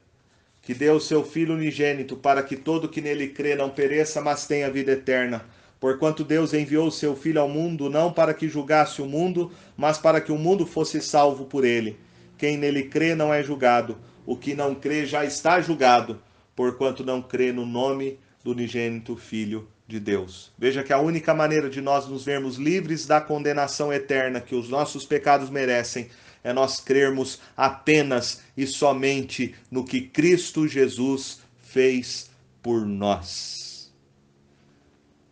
que 0.63 0.73
deu 0.73 0.95
o 0.95 1.01
seu 1.01 1.23
Filho 1.23 1.53
unigênito 1.53 2.17
para 2.17 2.41
que 2.41 2.55
todo 2.57 2.89
que 2.89 3.01
nele 3.01 3.27
crê 3.27 3.55
não 3.55 3.69
pereça, 3.69 4.19
mas 4.19 4.47
tenha 4.47 4.71
vida 4.71 4.93
eterna. 4.93 5.45
Porquanto 5.79 6.23
Deus 6.23 6.55
enviou 6.55 6.87
o 6.87 6.91
seu 6.91 7.15
Filho 7.15 7.39
ao 7.39 7.47
mundo 7.47 7.87
não 7.87 8.11
para 8.11 8.33
que 8.33 8.49
julgasse 8.49 8.99
o 8.99 9.05
mundo, 9.05 9.51
mas 9.77 9.99
para 9.99 10.19
que 10.19 10.31
o 10.31 10.39
mundo 10.39 10.65
fosse 10.65 10.99
salvo 10.99 11.45
por 11.45 11.63
ele. 11.63 11.99
Quem 12.35 12.57
nele 12.57 12.85
crê 12.85 13.13
não 13.13 13.31
é 13.31 13.43
julgado, 13.43 13.95
o 14.25 14.35
que 14.35 14.55
não 14.55 14.73
crê 14.73 15.05
já 15.05 15.23
está 15.23 15.61
julgado 15.61 16.19
porquanto 16.55 17.03
não 17.03 17.21
crê 17.21 17.51
no 17.51 17.65
nome 17.65 18.19
do 18.43 18.51
unigênito 18.51 19.15
Filho 19.15 19.67
de 19.87 19.99
Deus. 19.99 20.51
Veja 20.57 20.83
que 20.83 20.93
a 20.93 20.99
única 20.99 21.33
maneira 21.33 21.69
de 21.69 21.81
nós 21.81 22.07
nos 22.07 22.23
vermos 22.23 22.57
livres 22.57 23.05
da 23.05 23.21
condenação 23.21 23.91
eterna 23.93 24.41
que 24.41 24.55
os 24.55 24.69
nossos 24.69 25.05
pecados 25.05 25.49
merecem 25.49 26.09
é 26.43 26.53
nós 26.53 26.79
crermos 26.79 27.39
apenas 27.57 28.41
e 28.55 28.67
somente 28.67 29.55
no 29.69 29.83
que 29.83 30.01
Cristo 30.01 30.67
Jesus 30.67 31.39
fez 31.57 32.29
por 32.61 32.85
nós. 32.85 33.91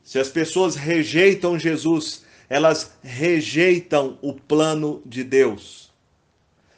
Se 0.04 0.20
as 0.20 0.30
pessoas 0.30 0.76
rejeitam 0.76 1.58
Jesus, 1.58 2.24
elas 2.50 2.94
rejeitam 3.02 4.18
o 4.22 4.34
plano 4.34 5.02
de 5.06 5.24
Deus. 5.24 5.92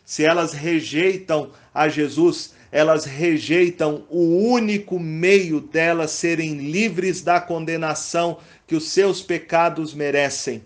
Se 0.05 0.23
elas 0.23 0.53
rejeitam 0.53 1.51
a 1.73 1.89
Jesus, 1.89 2.54
elas 2.75 3.05
rejeitam 3.05 4.05
o 4.09 4.49
único 4.49 4.99
meio 4.99 5.61
delas 5.61 6.11
serem 6.11 6.55
livres 6.55 7.21
da 7.21 7.39
condenação 7.39 8.37
que 8.67 8.75
os 8.75 8.89
seus 8.89 9.21
pecados 9.21 9.93
merecem. 9.93 10.61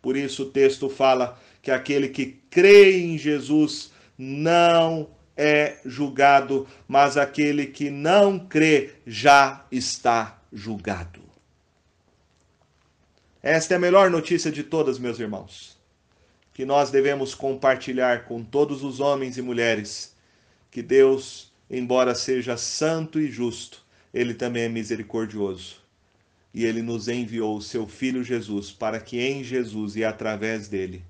Por 0.00 0.16
isso 0.16 0.44
o 0.44 0.50
texto 0.50 0.88
fala 0.88 1.38
que 1.60 1.70
aquele 1.70 2.08
que 2.08 2.40
crê 2.48 3.02
em 3.02 3.18
Jesus 3.18 3.90
não 4.16 5.10
é 5.36 5.76
julgado, 5.84 6.66
mas 6.88 7.18
aquele 7.18 7.66
que 7.66 7.90
não 7.90 8.38
crê 8.38 8.94
já 9.06 9.66
está 9.70 10.40
julgado. 10.50 11.20
Esta 13.42 13.74
é 13.74 13.76
a 13.76 13.80
melhor 13.80 14.08
notícia 14.08 14.50
de 14.50 14.62
todas, 14.62 14.98
meus 14.98 15.20
irmãos, 15.20 15.78
que 16.54 16.64
nós 16.64 16.90
devemos 16.90 17.34
compartilhar 17.34 18.24
com 18.24 18.42
todos 18.42 18.82
os 18.82 19.00
homens 19.00 19.36
e 19.36 19.42
mulheres 19.42 20.16
que 20.70 20.82
Deus, 20.82 21.52
embora 21.70 22.14
seja 22.14 22.56
santo 22.56 23.20
e 23.20 23.30
justo, 23.30 23.84
ele 24.12 24.34
também 24.34 24.64
é 24.64 24.68
misericordioso. 24.68 25.76
E 26.52 26.64
ele 26.64 26.82
nos 26.82 27.08
enviou 27.08 27.56
o 27.56 27.62
seu 27.62 27.86
filho 27.86 28.24
Jesus 28.24 28.70
para 28.70 28.98
que 28.98 29.20
em 29.20 29.44
Jesus 29.44 29.96
e 29.96 30.04
através 30.04 30.68
dele 30.68 31.04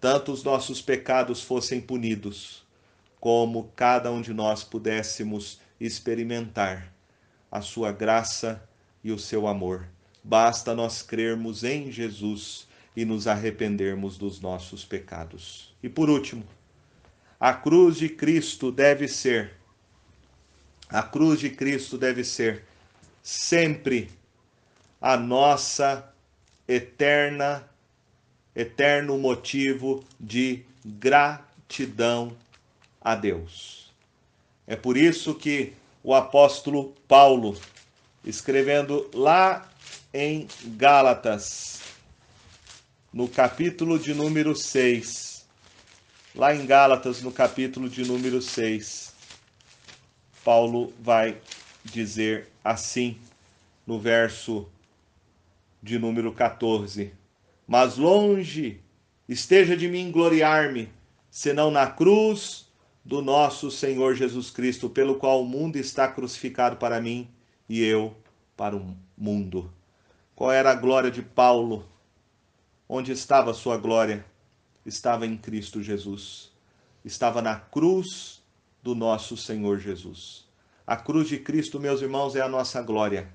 tanto 0.00 0.30
os 0.30 0.44
nossos 0.44 0.82
pecados 0.82 1.42
fossem 1.42 1.80
punidos, 1.80 2.64
como 3.18 3.72
cada 3.74 4.12
um 4.12 4.20
de 4.20 4.32
nós 4.32 4.62
pudéssemos 4.62 5.58
experimentar 5.80 6.92
a 7.50 7.60
sua 7.60 7.92
graça 7.92 8.62
e 9.02 9.10
o 9.10 9.18
seu 9.18 9.46
amor. 9.46 9.88
Basta 10.22 10.74
nós 10.74 11.02
crermos 11.02 11.64
em 11.64 11.90
Jesus 11.90 12.68
e 12.94 13.04
nos 13.04 13.26
arrependermos 13.26 14.16
dos 14.18 14.40
nossos 14.40 14.84
pecados. 14.84 15.74
E 15.82 15.88
por 15.88 16.10
último, 16.10 16.44
a 17.38 17.52
cruz 17.52 17.96
de 17.96 18.08
Cristo 18.08 18.72
deve 18.72 19.08
ser, 19.08 19.52
a 20.88 21.02
cruz 21.02 21.40
de 21.40 21.50
Cristo 21.50 21.98
deve 21.98 22.24
ser 22.24 22.64
sempre 23.22 24.10
a 25.00 25.16
nossa 25.16 26.12
eterna, 26.66 27.68
eterno 28.54 29.18
motivo 29.18 30.04
de 30.18 30.64
gratidão 30.84 32.36
a 33.00 33.14
Deus. 33.14 33.92
É 34.66 34.74
por 34.74 34.96
isso 34.96 35.34
que 35.34 35.74
o 36.02 36.14
apóstolo 36.14 36.94
Paulo, 37.06 37.60
escrevendo 38.24 39.10
lá 39.12 39.68
em 40.14 40.48
Gálatas, 40.76 41.80
no 43.12 43.28
capítulo 43.28 43.98
de 43.98 44.14
número 44.14 44.54
6, 44.54 45.35
Lá 46.36 46.54
em 46.54 46.66
Gálatas, 46.66 47.22
no 47.22 47.32
capítulo 47.32 47.88
de 47.88 48.04
número 48.04 48.42
6, 48.42 49.14
Paulo 50.44 50.92
vai 51.00 51.40
dizer 51.82 52.48
assim 52.62 53.16
no 53.86 53.98
verso 53.98 54.68
de 55.82 55.98
número 55.98 56.30
14: 56.30 57.10
Mas 57.66 57.96
longe 57.96 58.82
esteja 59.26 59.74
de 59.74 59.88
mim 59.88 60.10
gloriar-me, 60.10 60.90
senão 61.30 61.70
na 61.70 61.86
cruz 61.86 62.66
do 63.02 63.22
nosso 63.22 63.70
Senhor 63.70 64.14
Jesus 64.14 64.50
Cristo, 64.50 64.90
pelo 64.90 65.14
qual 65.14 65.40
o 65.40 65.48
mundo 65.48 65.76
está 65.76 66.06
crucificado 66.06 66.76
para 66.76 67.00
mim 67.00 67.30
e 67.66 67.82
eu 67.82 68.14
para 68.54 68.76
o 68.76 68.94
mundo. 69.16 69.72
Qual 70.34 70.52
era 70.52 70.70
a 70.70 70.74
glória 70.74 71.10
de 71.10 71.22
Paulo? 71.22 71.88
Onde 72.86 73.10
estava 73.10 73.52
a 73.52 73.54
sua 73.54 73.78
glória? 73.78 74.22
Estava 74.86 75.26
em 75.26 75.36
Cristo 75.36 75.82
Jesus. 75.82 76.52
Estava 77.04 77.42
na 77.42 77.56
cruz 77.56 78.40
do 78.82 78.94
nosso 78.94 79.36
Senhor 79.36 79.80
Jesus. 79.80 80.46
A 80.86 80.96
cruz 80.96 81.28
de 81.28 81.38
Cristo, 81.38 81.80
meus 81.80 82.00
irmãos, 82.00 82.36
é 82.36 82.40
a 82.40 82.48
nossa 82.48 82.80
glória. 82.80 83.28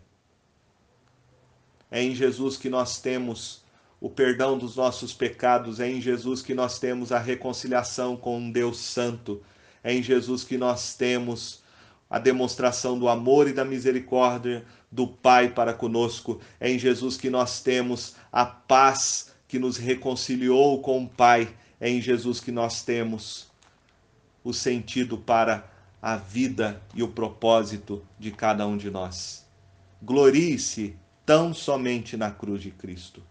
É 1.91 2.01
em 2.01 2.15
Jesus 2.15 2.55
que 2.55 2.69
nós 2.69 3.01
temos 3.01 3.61
o 3.99 4.09
perdão 4.09 4.57
dos 4.57 4.77
nossos 4.77 5.13
pecados, 5.13 5.81
é 5.81 5.89
em 5.89 5.99
Jesus 5.99 6.41
que 6.41 6.53
nós 6.53 6.79
temos 6.79 7.11
a 7.11 7.19
reconciliação 7.19 8.15
com 8.15 8.49
Deus 8.49 8.79
Santo, 8.79 9.43
é 9.83 9.93
em 9.93 10.01
Jesus 10.01 10.45
que 10.45 10.57
nós 10.57 10.95
temos 10.95 11.61
a 12.09 12.17
demonstração 12.17 12.97
do 12.97 13.07
amor 13.07 13.47
e 13.47 13.53
da 13.53 13.65
misericórdia 13.65 14.65
do 14.91 15.05
Pai 15.05 15.49
para 15.49 15.73
conosco, 15.73 16.39
é 16.59 16.71
em 16.71 16.79
Jesus 16.79 17.17
que 17.17 17.29
nós 17.29 17.61
temos 17.61 18.15
a 18.31 18.45
paz 18.45 19.30
que 19.51 19.59
nos 19.59 19.75
reconciliou 19.75 20.79
com 20.81 21.03
o 21.03 21.09
Pai, 21.09 21.53
é 21.77 21.89
em 21.89 22.01
Jesus 22.01 22.39
que 22.39 22.53
nós 22.53 22.83
temos 22.83 23.51
o 24.45 24.53
sentido 24.53 25.17
para 25.17 25.69
a 26.01 26.15
vida 26.15 26.81
e 26.95 27.03
o 27.03 27.09
propósito 27.09 28.01
de 28.17 28.31
cada 28.31 28.65
um 28.65 28.77
de 28.77 28.89
nós. 28.89 29.45
Glorie-se 30.01 30.95
tão 31.25 31.53
somente 31.53 32.15
na 32.15 32.31
cruz 32.31 32.61
de 32.61 32.71
Cristo. 32.71 33.21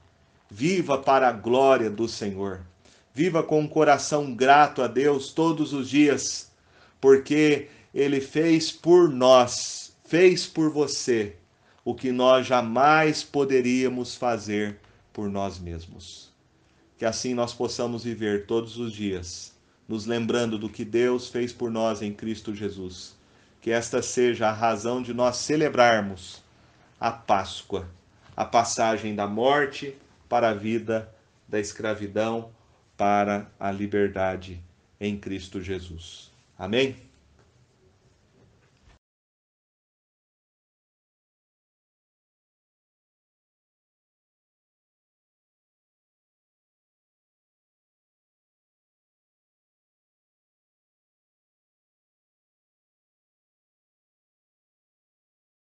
Viva 0.50 0.98
para 0.98 1.26
a 1.26 1.32
glória 1.32 1.88
do 1.88 2.06
Senhor. 2.06 2.66
Viva 3.14 3.42
com 3.42 3.60
um 3.60 3.66
coração 3.66 4.34
grato 4.34 4.82
a 4.82 4.86
Deus 4.86 5.32
todos 5.32 5.72
os 5.72 5.88
dias, 5.88 6.52
porque 7.00 7.68
Ele 7.94 8.20
fez 8.20 8.70
por 8.70 9.08
nós, 9.08 9.96
fez 10.04 10.46
por 10.46 10.70
você, 10.70 11.36
o 11.82 11.94
que 11.94 12.12
nós 12.12 12.46
jamais 12.46 13.22
poderíamos 13.22 14.14
fazer 14.14 14.78
por 15.12 15.28
nós 15.28 15.58
mesmos. 15.58 16.30
Que 16.96 17.04
assim 17.04 17.34
nós 17.34 17.52
possamos 17.52 18.04
viver 18.04 18.46
todos 18.46 18.78
os 18.78 18.92
dias, 18.92 19.54
nos 19.88 20.06
lembrando 20.06 20.58
do 20.58 20.68
que 20.68 20.84
Deus 20.84 21.28
fez 21.28 21.52
por 21.52 21.70
nós 21.70 22.02
em 22.02 22.12
Cristo 22.12 22.54
Jesus. 22.54 23.16
Que 23.61 23.70
esta 23.70 24.02
seja 24.02 24.48
a 24.48 24.52
razão 24.52 25.02
de 25.02 25.12
nós 25.12 25.36
celebrarmos 25.36 26.42
a 26.98 27.11
Páscoa, 27.11 27.88
a 28.36 28.44
passagem 28.44 29.14
da 29.14 29.26
morte 29.26 29.96
para 30.28 30.50
a 30.50 30.54
vida, 30.54 31.12
da 31.48 31.58
escravidão 31.58 32.50
para 32.96 33.50
a 33.58 33.70
liberdade 33.72 34.62
em 35.00 35.18
Cristo 35.18 35.61
Jesus. 35.61 36.30
Amém? 36.58 37.09